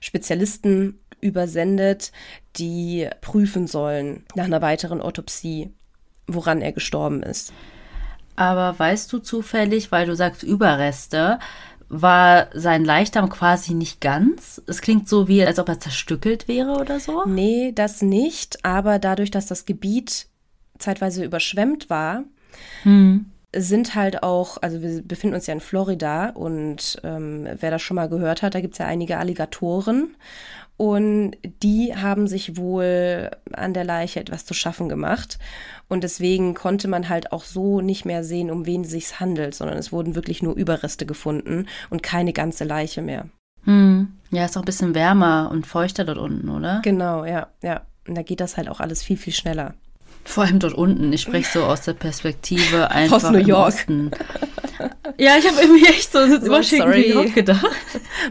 [0.01, 2.13] Spezialisten übersendet,
[2.57, 5.73] die prüfen sollen nach einer weiteren Autopsie,
[6.27, 7.53] woran er gestorben ist.
[8.37, 11.39] Aber weißt du zufällig, weil du sagst Überreste,
[11.89, 14.61] war sein Leichnam quasi nicht ganz?
[14.67, 17.25] Es klingt so wie, als ob er zerstückelt wäre oder so.
[17.25, 18.65] Nee, das nicht.
[18.65, 20.27] Aber dadurch, dass das Gebiet
[20.79, 22.25] zeitweise überschwemmt war,
[22.83, 23.27] hm.
[23.55, 27.97] sind halt auch, also wir befinden uns ja in Florida und ähm, wer das schon
[27.97, 30.15] mal gehört hat, da gibt es ja einige Alligatoren.
[30.79, 35.39] Und die haben sich wohl an der Leiche etwas zu schaffen gemacht.
[35.89, 39.55] Und deswegen konnte man halt auch so nicht mehr sehen, um wen es sich handelt,
[39.55, 43.27] sondern es wurden wirklich nur Überreste gefunden und keine ganze Leiche mehr.
[43.65, 44.09] Hm.
[44.31, 46.81] Ja, ist auch ein bisschen wärmer und feuchter dort unten, oder?
[46.83, 47.83] Genau, ja, ja.
[48.07, 49.75] Und da geht das halt auch alles viel, viel schneller.
[50.27, 51.13] Vor allem dort unten.
[51.13, 53.69] Ich spreche so aus der Perspektive einfach aus New York.
[53.69, 54.11] Osten.
[55.19, 57.65] Ja, ich habe irgendwie echt so oh, Washington, New York gedacht.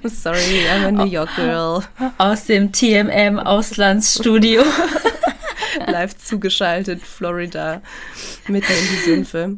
[0.03, 1.81] I'm sorry, I'm a New York girl.
[2.19, 4.61] Aus dem TMM Auslandsstudio.
[5.87, 7.81] Live zugeschaltet, Florida,
[8.47, 9.57] mitten in die Sümpfe.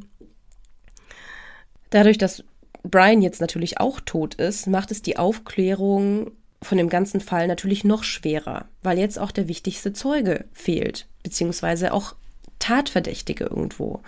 [1.90, 2.46] Dadurch, dass
[2.84, 6.32] Brian jetzt natürlich auch tot ist, macht es die Aufklärung
[6.62, 11.94] von dem ganzen Fall natürlich noch schwerer, weil jetzt auch der wichtigste Zeuge fehlt, beziehungsweise
[11.94, 12.16] auch
[12.60, 14.02] Tatverdächtige irgendwo.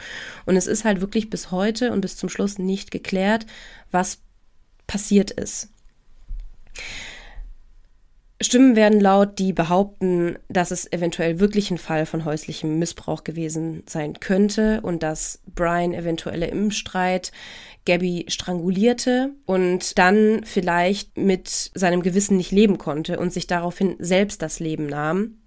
[0.45, 3.45] Und es ist halt wirklich bis heute und bis zum Schluss nicht geklärt,
[3.91, 4.19] was
[4.87, 5.69] passiert ist.
[8.41, 13.83] Stimmen werden laut, die behaupten, dass es eventuell wirklich ein Fall von häuslichem Missbrauch gewesen
[13.85, 17.33] sein könnte und dass Brian eventuell im Streit
[17.85, 24.41] Gabby strangulierte und dann vielleicht mit seinem Gewissen nicht leben konnte und sich daraufhin selbst
[24.41, 25.38] das Leben nahm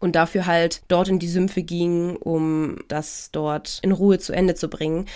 [0.00, 4.54] und dafür halt dort in die Sümpfe ging, um das dort in Ruhe zu Ende
[4.54, 5.06] zu bringen.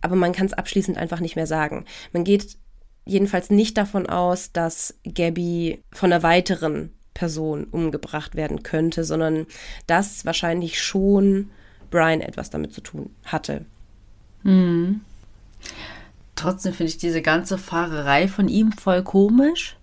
[0.00, 1.84] Aber man kann es abschließend einfach nicht mehr sagen.
[2.12, 2.56] Man geht
[3.04, 9.46] jedenfalls nicht davon aus, dass Gabby von einer weiteren Person umgebracht werden könnte, sondern
[9.86, 11.50] dass wahrscheinlich schon
[11.90, 13.64] Brian etwas damit zu tun hatte.
[14.42, 15.00] Mhm.
[16.34, 19.76] Trotzdem finde ich diese ganze Fahrerei von ihm voll komisch.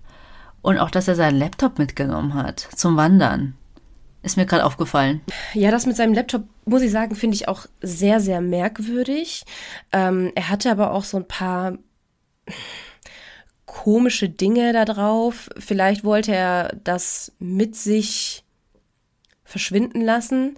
[0.62, 3.56] Und auch, dass er seinen Laptop mitgenommen hat zum Wandern.
[4.24, 5.22] Ist mir gerade aufgefallen.
[5.54, 9.44] Ja, das mit seinem Laptop, muss ich sagen, finde ich auch sehr, sehr merkwürdig.
[9.92, 11.78] Ähm, er hatte aber auch so ein paar
[13.66, 15.50] komische Dinge da drauf.
[15.58, 18.46] Vielleicht wollte er das mit sich
[19.44, 20.56] verschwinden lassen.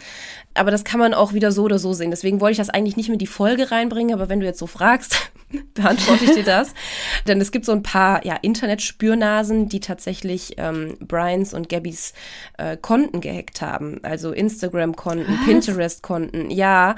[0.56, 2.12] Aber das kann man auch wieder so oder so sehen.
[2.12, 4.68] Deswegen wollte ich das eigentlich nicht mit die Folge reinbringen, aber wenn du jetzt so
[4.68, 5.32] fragst,
[5.74, 6.74] beantworte ich dir das.
[7.28, 12.14] Denn es gibt so ein paar ja, Internet-Spürnasen, die tatsächlich ähm, Brians und Gabbys
[12.58, 14.00] äh, Konten gehackt haben.
[14.04, 16.96] Also Instagram-Konten, Pinterest-Konten, ja.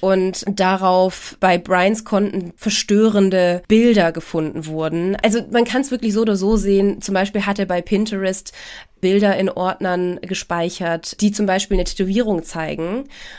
[0.00, 5.16] Und darauf bei Brians Konten verstörende Bilder gefunden wurden.
[5.22, 7.00] Also man kann es wirklich so oder so sehen.
[7.00, 8.52] Zum Beispiel hat er bei Pinterest
[9.00, 12.95] Bilder in Ordnern gespeichert, die zum Beispiel eine Tätowierung zeigen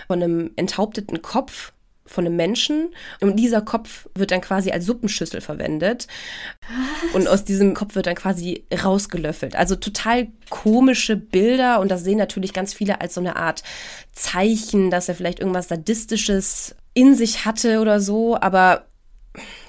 [0.08, 1.74] von einem enthaupteten Kopf
[2.08, 2.90] von einem Menschen
[3.22, 6.08] und dieser Kopf wird dann quasi als Suppenschüssel verwendet
[6.62, 7.16] Was?
[7.16, 9.56] und aus diesem Kopf wird dann quasi rausgelöffelt.
[9.56, 13.64] Also total komische Bilder und das sehen natürlich ganz viele als so eine Art
[14.14, 18.86] Zeichen, dass er vielleicht irgendwas sadistisches in sich hatte oder so, aber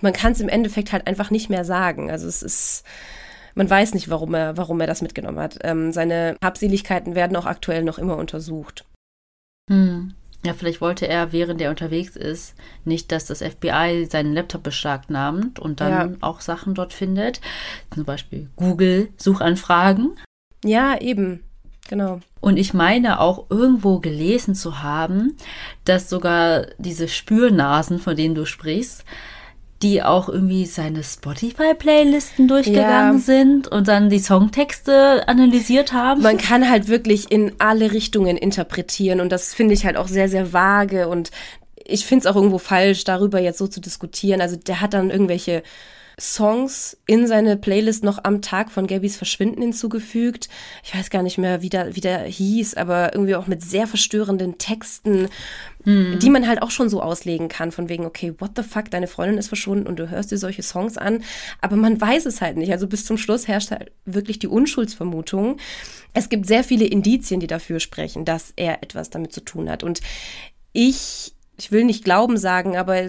[0.01, 2.11] man kann es im Endeffekt halt einfach nicht mehr sagen.
[2.11, 2.85] Also es ist
[3.55, 5.59] man weiß nicht, warum er, warum er das mitgenommen hat.
[5.65, 8.85] Ähm, seine Habseligkeiten werden auch aktuell noch immer untersucht.
[9.69, 10.15] Hm.
[10.45, 12.55] Ja, vielleicht wollte er, während er unterwegs ist,
[12.85, 16.17] nicht, dass das FBI seinen Laptop beschlagnahmt und dann ja.
[16.21, 17.41] auch Sachen dort findet.
[17.93, 20.17] Zum Beispiel Google-Suchanfragen.
[20.65, 21.43] Ja, eben.
[21.89, 22.21] Genau.
[22.41, 25.37] Und ich meine auch irgendwo gelesen zu haben,
[25.85, 29.05] dass sogar diese Spürnasen, von denen du sprichst,
[29.83, 33.19] die auch irgendwie seine Spotify-Playlisten durchgegangen ja.
[33.19, 36.23] sind und dann die Songtexte analysiert haben.
[36.23, 40.29] Man kann halt wirklich in alle Richtungen interpretieren und das finde ich halt auch sehr,
[40.29, 41.31] sehr vage und
[41.85, 44.41] ich finde es auch irgendwo falsch, darüber jetzt so zu diskutieren.
[44.41, 45.63] Also der hat dann irgendwelche
[46.19, 50.49] Songs in seine Playlist noch am Tag von Gabys Verschwinden hinzugefügt.
[50.83, 53.87] Ich weiß gar nicht mehr, wie der, wie der hieß, aber irgendwie auch mit sehr
[53.87, 55.29] verstörenden Texten,
[55.85, 56.19] mhm.
[56.19, 59.07] die man halt auch schon so auslegen kann, von wegen, okay, what the fuck, deine
[59.07, 61.23] Freundin ist verschwunden und du hörst dir solche Songs an,
[61.61, 62.73] aber man weiß es halt nicht.
[62.73, 65.59] Also bis zum Schluss herrscht halt wirklich die Unschuldsvermutung.
[66.15, 69.85] Es gibt sehr viele Indizien, die dafür sprechen, dass er etwas damit zu tun hat.
[69.85, 70.01] Und
[70.73, 73.07] ich, ich will nicht Glauben sagen, aber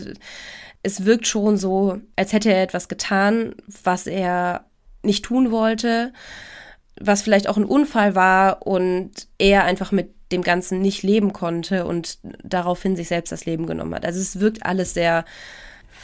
[0.83, 4.65] es wirkt schon so, als hätte er etwas getan, was er
[5.03, 6.13] nicht tun wollte,
[6.99, 11.85] was vielleicht auch ein Unfall war und er einfach mit dem Ganzen nicht leben konnte
[11.85, 14.05] und daraufhin sich selbst das Leben genommen hat.
[14.05, 15.25] Also es wirkt alles sehr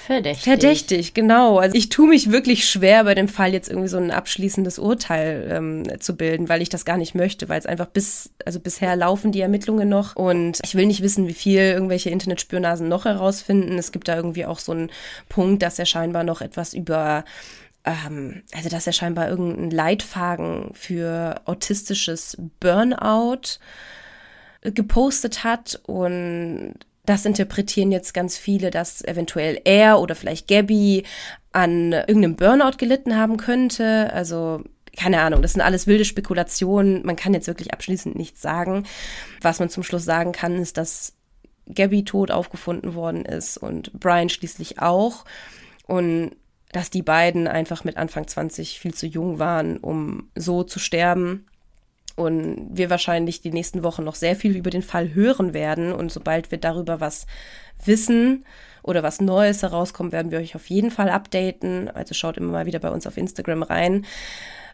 [0.06, 0.44] Verdächtig.
[0.44, 1.58] Verdächtig, genau.
[1.58, 5.48] Also ich tue mich wirklich schwer, bei dem Fall jetzt irgendwie so ein abschließendes Urteil
[5.50, 8.96] ähm, zu bilden, weil ich das gar nicht möchte, weil es einfach bis, also bisher
[8.96, 13.80] laufen die Ermittlungen noch und ich will nicht wissen, wie viel irgendwelche Internetspürnasen noch herausfinden.
[13.80, 14.92] Es gibt da irgendwie auch so einen
[15.28, 17.26] Punkt, dass er scheinbar noch etwas über
[17.84, 23.58] ähm, also dass er scheinbar irgendeinen Leitfaden für autistisches Burnout
[24.62, 26.76] gepostet hat und
[27.06, 31.04] das interpretieren jetzt ganz viele, dass eventuell er oder vielleicht Gabby
[31.52, 34.12] an irgendeinem Burnout gelitten haben könnte.
[34.14, 34.64] Also
[34.96, 37.06] keine Ahnung, das sind alles wilde Spekulationen.
[37.06, 38.86] Man kann jetzt wirklich abschließend nichts sagen.
[39.42, 41.14] Was man zum Schluss sagen kann, ist, dass
[41.74, 45.26] Gabby tot aufgefunden worden ist und Brian schließlich auch.
[45.88, 46.36] Und
[46.72, 51.46] dass die beiden einfach mit Anfang 20 viel zu jung waren, um so zu sterben.
[52.16, 55.92] Und wir wahrscheinlich die nächsten Wochen noch sehr viel über den Fall hören werden.
[55.92, 57.28] Und sobald wir darüber was
[57.84, 58.46] wissen
[58.84, 61.90] oder was Neues herauskommt, werden wir euch auf jeden Fall updaten.
[61.90, 64.06] Also schaut immer mal wieder bei uns auf Instagram rein.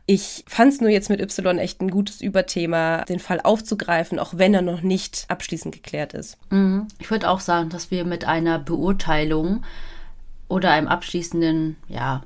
[0.06, 4.34] Ich fand es nur jetzt mit Y echt ein gutes Überthema, den Fall aufzugreifen, auch
[4.36, 6.38] wenn er noch nicht abschließend geklärt ist.
[6.50, 6.88] Mhm.
[7.00, 9.64] Ich würde auch sagen, dass wir mit einer Beurteilung
[10.48, 12.24] oder einem abschließenden, ja,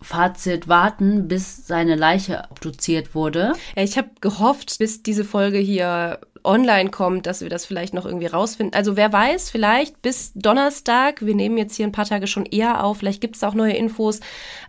[0.00, 3.52] Fazit warten, bis seine Leiche obduziert wurde.
[3.76, 8.06] Ja, ich habe gehofft, bis diese Folge hier online kommt, dass wir das vielleicht noch
[8.06, 8.74] irgendwie rausfinden.
[8.74, 12.84] Also wer weiß, vielleicht bis Donnerstag, wir nehmen jetzt hier ein paar Tage schon eher
[12.84, 14.20] auf, vielleicht gibt es auch neue Infos,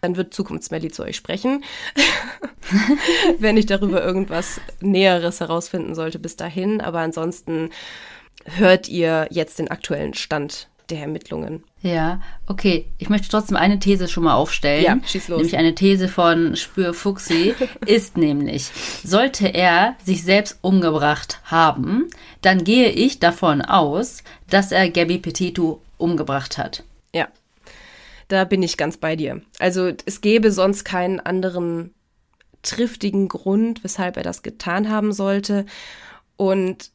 [0.01, 1.63] dann wird Zukunftsmelly zu euch sprechen,
[3.39, 6.81] wenn ich darüber irgendwas Näheres herausfinden sollte bis dahin.
[6.81, 7.69] Aber ansonsten
[8.45, 11.63] hört ihr jetzt den aktuellen Stand der Ermittlungen.
[11.81, 12.85] Ja, okay.
[12.97, 14.83] Ich möchte trotzdem eine These schon mal aufstellen.
[14.83, 15.37] Ja, schieß los.
[15.37, 17.53] Nämlich eine These von Spür Fuchsi
[17.85, 18.71] ist nämlich,
[19.03, 22.09] sollte er sich selbst umgebracht haben,
[22.41, 26.83] dann gehe ich davon aus, dass er Gabby Petito umgebracht hat.
[27.13, 27.27] Ja,
[28.27, 29.41] da bin ich ganz bei dir.
[29.59, 31.93] Also es gäbe sonst keinen anderen
[32.61, 35.65] triftigen Grund, weshalb er das getan haben sollte.
[36.35, 36.91] Und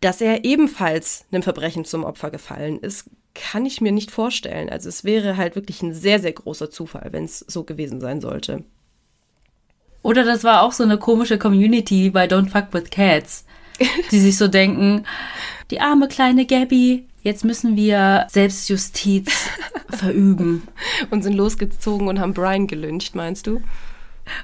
[0.00, 4.68] dass er ebenfalls einem Verbrechen zum Opfer gefallen ist, kann ich mir nicht vorstellen.
[4.70, 8.20] Also es wäre halt wirklich ein sehr, sehr großer Zufall, wenn es so gewesen sein
[8.20, 8.64] sollte.
[10.02, 13.44] Oder das war auch so eine komische Community bei Don't Fuck With Cats,
[14.10, 15.04] die sich so denken,
[15.70, 19.48] die arme kleine Gabby, jetzt müssen wir Selbstjustiz
[19.88, 20.68] verüben.
[21.10, 23.62] Und sind losgezogen und haben Brian gelyncht, meinst du?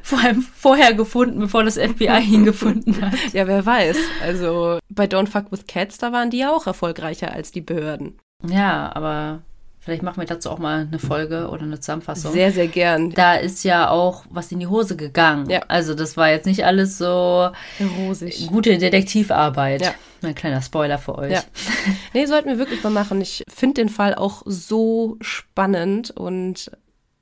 [0.02, 3.14] Vor allem vorher gefunden, bevor das FBI ihn gefunden hat.
[3.32, 3.96] Ja, wer weiß.
[4.22, 8.18] Also bei Don't Fuck With Cats, da waren die ja auch erfolgreicher als die Behörden.
[8.42, 9.42] Ja, aber
[9.78, 12.32] vielleicht machen wir dazu auch mal eine Folge oder eine Zusammenfassung.
[12.32, 13.10] Sehr, sehr gern.
[13.10, 15.48] Da ist ja auch was in die Hose gegangen.
[15.50, 15.60] Ja.
[15.68, 17.50] Also das war jetzt nicht alles so
[17.98, 18.46] Rosig.
[18.48, 19.82] gute Detektivarbeit.
[19.82, 19.94] Ja.
[20.22, 21.32] Ein kleiner Spoiler für euch.
[21.32, 21.42] Ja.
[22.12, 23.20] Nee, sollten wir wirklich mal machen.
[23.20, 26.70] Ich finde den Fall auch so spannend und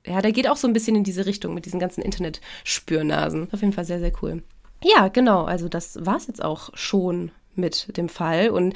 [0.05, 3.49] ja, der geht auch so ein bisschen in diese Richtung mit diesen ganzen Internet-Spürnasen.
[3.51, 4.43] Auf jeden Fall sehr, sehr cool.
[4.83, 5.43] Ja, genau.
[5.43, 8.49] Also das war es jetzt auch schon mit dem Fall.
[8.49, 8.73] Und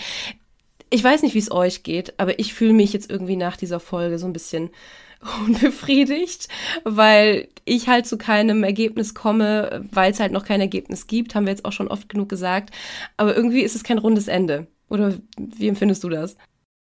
[0.94, 3.80] ich weiß nicht, wie es euch geht, aber ich fühle mich jetzt irgendwie nach dieser
[3.80, 4.70] Folge so ein bisschen
[5.46, 6.50] unbefriedigt,
[6.84, 11.48] weil ich halt zu keinem Ergebnis komme, weil es halt noch kein Ergebnis gibt, haben
[11.48, 12.70] wir jetzt auch schon oft genug gesagt.
[13.18, 14.68] Aber irgendwie ist es kein rundes Ende.
[14.88, 16.38] Oder wie empfindest du das?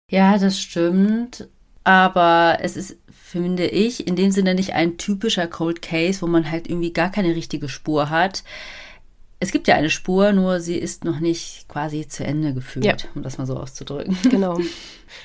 [0.09, 1.47] Ja, das stimmt.
[1.83, 6.49] Aber es ist, finde ich, in dem Sinne nicht ein typischer Cold Case, wo man
[6.49, 8.43] halt irgendwie gar keine richtige Spur hat
[9.41, 12.95] es gibt ja eine Spur, nur sie ist noch nicht quasi zu Ende geführt, ja.
[13.15, 14.15] um das mal so auszudrücken.
[14.29, 14.59] Genau.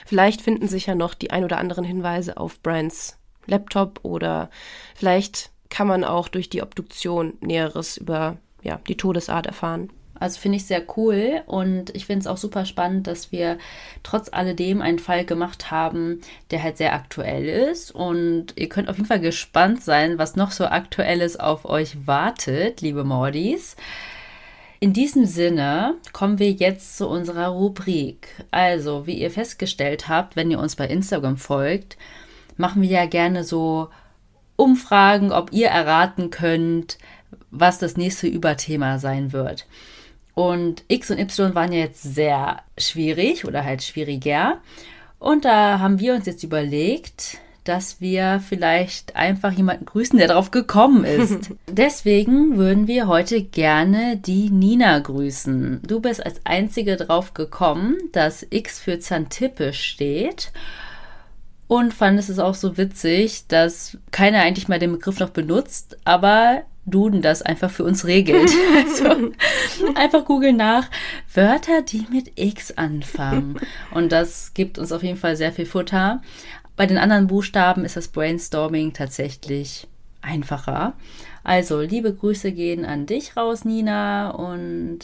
[0.07, 4.51] Vielleicht finden sich ja noch die ein oder anderen Hinweise auf Brands Laptop oder
[4.95, 9.91] vielleicht kann man auch durch die Obduktion Näheres über ja, die Todesart erfahren.
[10.21, 13.59] Also finde ich sehr cool und ich finde es auch super spannend, dass wir
[14.03, 17.91] trotz alledem einen Fall gemacht haben, der halt sehr aktuell ist.
[17.91, 22.81] Und ihr könnt auf jeden Fall gespannt sein, was noch so aktuelles auf euch wartet,
[22.81, 23.77] liebe Mordis.
[24.79, 28.29] In diesem Sinne kommen wir jetzt zu unserer Rubrik.
[28.51, 31.97] Also, wie ihr festgestellt habt, wenn ihr uns bei Instagram folgt,
[32.57, 33.89] machen wir ja gerne so
[34.57, 36.99] Umfragen, ob ihr erraten könnt,
[37.51, 39.67] was das nächste Überthema sein wird.
[40.37, 44.59] Und X und Y waren ja jetzt sehr schwierig oder halt schwieriger.
[45.19, 50.51] Und da haben wir uns jetzt überlegt, dass wir vielleicht einfach jemanden grüßen, der drauf
[50.51, 51.53] gekommen ist.
[51.67, 55.81] Deswegen würden wir heute gerne die Nina grüßen.
[55.87, 60.53] Du bist als einzige drauf gekommen, dass X für Xantippe steht.
[61.67, 66.63] Und fandest es auch so witzig, dass keiner eigentlich mal den Begriff noch benutzt, aber
[66.87, 68.51] Duden das einfach für uns regelt.
[68.77, 69.33] also,
[69.95, 70.89] einfach googeln nach
[71.35, 73.59] Wörter, die mit X anfangen.
[73.93, 76.23] Und das gibt uns auf jeden Fall sehr viel Futter.
[76.77, 79.89] Bei den anderen Buchstaben ist das Brainstorming tatsächlich
[80.23, 80.95] einfacher.
[81.43, 85.01] Also, liebe Grüße gehen an dich raus, Nina, und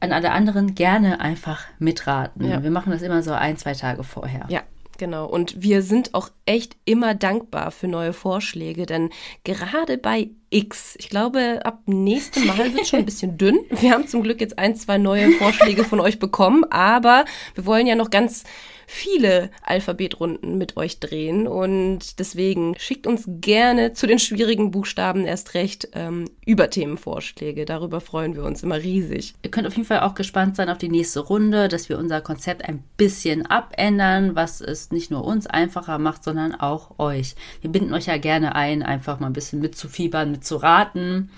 [0.00, 2.48] an alle anderen gerne einfach mitraten.
[2.48, 2.62] Ja.
[2.62, 4.46] Wir machen das immer so ein, zwei Tage vorher.
[4.48, 4.62] Ja,
[4.98, 5.26] Genau.
[5.26, 9.10] Und wir sind auch echt immer dankbar für neue Vorschläge, denn
[9.44, 13.58] gerade bei X, ich glaube, ab nächstem Mal wird es schon ein bisschen dünn.
[13.68, 17.86] Wir haben zum Glück jetzt ein, zwei neue Vorschläge von euch bekommen, aber wir wollen
[17.86, 18.44] ja noch ganz
[18.86, 25.54] viele Alphabetrunden mit euch drehen und deswegen schickt uns gerne zu den schwierigen Buchstaben erst
[25.54, 27.64] recht ähm, Überthemenvorschläge.
[27.64, 29.34] Darüber freuen wir uns immer riesig.
[29.42, 32.20] Ihr könnt auf jeden Fall auch gespannt sein auf die nächste Runde, dass wir unser
[32.20, 37.34] Konzept ein bisschen abändern, was es nicht nur uns einfacher macht, sondern auch euch.
[37.60, 41.30] Wir binden euch ja gerne ein, einfach mal ein bisschen mitzufiebern, mitzuraten.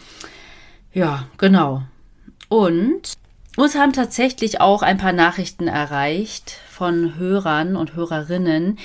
[0.92, 1.82] Ja, genau.
[2.48, 3.18] Und
[3.58, 8.78] uns haben tatsächlich auch ein paar Nachrichten erreicht von Hörern und Hörerinnen,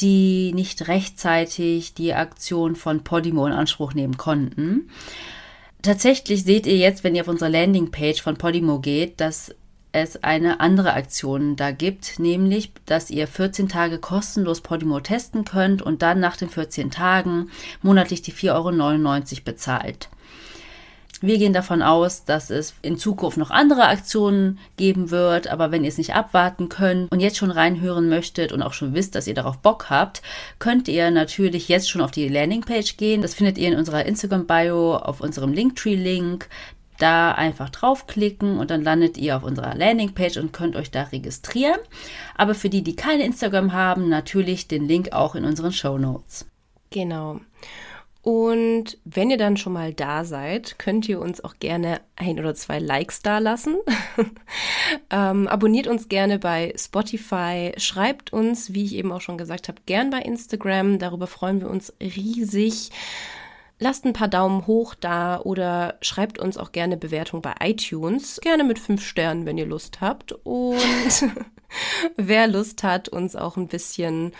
[0.00, 4.88] die nicht rechtzeitig die Aktion von Podimo in Anspruch nehmen konnten.
[5.82, 9.54] Tatsächlich seht ihr jetzt, wenn ihr auf unsere Landingpage von Podimo geht, dass
[9.92, 15.82] es eine andere Aktion da gibt, nämlich, dass ihr 14 Tage kostenlos Podimo testen könnt
[15.82, 17.50] und dann nach den 14 Tagen
[17.82, 20.08] monatlich die 4,99 Euro bezahlt.
[21.22, 25.84] Wir gehen davon aus, dass es in Zukunft noch andere Aktionen geben wird, aber wenn
[25.84, 29.26] ihr es nicht abwarten könnt und jetzt schon reinhören möchtet und auch schon wisst, dass
[29.26, 30.22] ihr darauf Bock habt,
[30.58, 33.20] könnt ihr natürlich jetzt schon auf die Landingpage gehen.
[33.20, 36.48] Das findet ihr in unserer Instagram-Bio auf unserem Linktree-Link.
[36.98, 41.80] Da einfach draufklicken und dann landet ihr auf unserer Landingpage und könnt euch da registrieren.
[42.36, 46.46] Aber für die, die keine Instagram haben, natürlich den Link auch in unseren Show Notes.
[46.90, 47.40] Genau.
[48.22, 52.54] Und wenn ihr dann schon mal da seid, könnt ihr uns auch gerne ein oder
[52.54, 53.76] zwei Likes da lassen.
[55.10, 59.80] ähm, abonniert uns gerne bei Spotify, schreibt uns, wie ich eben auch schon gesagt habe,
[59.86, 60.98] gern bei Instagram.
[60.98, 62.90] Darüber freuen wir uns riesig.
[63.78, 68.38] Lasst ein paar Daumen hoch da oder schreibt uns auch gerne Bewertung bei iTunes.
[68.42, 70.32] Gerne mit fünf Sternen, wenn ihr Lust habt.
[70.44, 70.76] Und
[72.16, 74.32] wer Lust hat, uns auch ein bisschen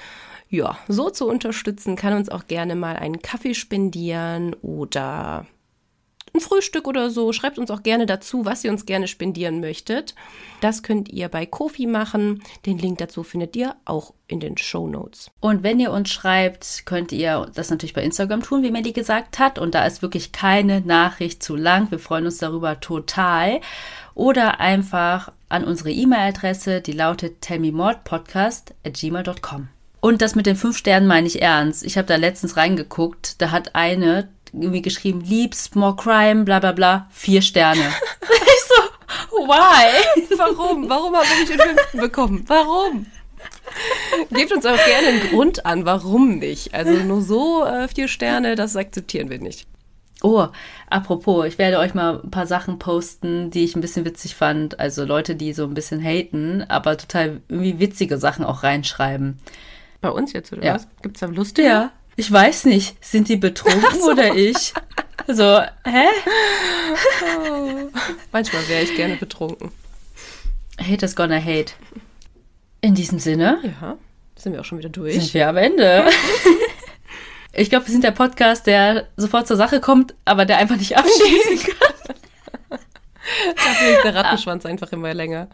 [0.51, 5.47] ja, so zu unterstützen, kann uns auch gerne mal einen Kaffee spendieren oder
[6.35, 7.33] ein Frühstück oder so.
[7.33, 10.15] Schreibt uns auch gerne dazu, was ihr uns gerne spendieren möchtet.
[10.61, 12.43] Das könnt ihr bei Kofi machen.
[12.67, 15.31] Den Link dazu findet ihr auch in den Show Notes.
[15.41, 19.39] Und wenn ihr uns schreibt, könnt ihr das natürlich bei Instagram tun, wie Mandy gesagt
[19.39, 19.59] hat.
[19.59, 21.91] Und da ist wirklich keine Nachricht zu lang.
[21.91, 23.61] Wir freuen uns darüber total.
[24.15, 29.69] Oder einfach an unsere E-Mail-Adresse, die lautet tellmemorepodcast at gmail.com.
[30.01, 31.85] Und das mit den fünf Sternen meine ich ernst.
[31.85, 36.73] Ich habe da letztens reingeguckt, da hat eine irgendwie geschrieben, liebst, more crime, bla bla
[36.73, 37.81] bla, vier Sterne.
[38.23, 40.37] ich so, why?
[40.37, 40.89] Warum?
[40.89, 42.45] Warum habe ich den fünften bekommen?
[42.47, 43.07] Warum?
[44.31, 46.75] Gebt uns auch gerne einen Grund an, warum nicht.
[46.75, 49.67] Also nur so äh, vier Sterne, das akzeptieren wir nicht.
[50.23, 50.49] Oh,
[50.91, 54.79] apropos, ich werde euch mal ein paar Sachen posten, die ich ein bisschen witzig fand.
[54.79, 59.39] Also Leute, die so ein bisschen haten, aber total irgendwie witzige Sachen auch reinschreiben.
[60.01, 60.75] Bei uns jetzt, oder ja.
[60.75, 60.89] was?
[61.03, 61.69] Gibt es da lustige?
[61.69, 61.93] Ja.
[62.17, 63.03] Ich weiß nicht.
[63.05, 64.11] Sind die betrunken so.
[64.11, 64.73] oder ich?
[65.27, 66.07] So, hä?
[67.23, 67.89] Oh.
[68.33, 69.71] Manchmal wäre ich gerne betrunken.
[70.81, 71.73] Hate is gonna hate.
[72.81, 73.59] In diesem Sinne.
[73.63, 73.99] Ja,
[74.37, 75.15] sind wir auch schon wieder durch.
[75.15, 76.07] Sind wir am Ende.
[77.53, 80.97] ich glaube, wir sind der Podcast, der sofort zur Sache kommt, aber der einfach nicht
[80.97, 82.79] abschließen kann.
[83.57, 85.49] Dafür ist der Rattenschwanz einfach immer länger.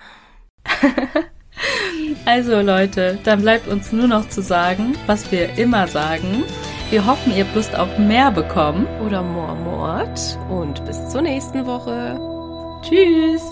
[2.24, 6.44] Also Leute, dann bleibt uns nur noch zu sagen, was wir immer sagen.
[6.90, 8.86] Wir hoffen, ihr habt Lust auf mehr bekommen.
[9.04, 10.38] Oder more Mord.
[10.50, 12.20] Und bis zur nächsten Woche.
[12.82, 13.42] Tschüss.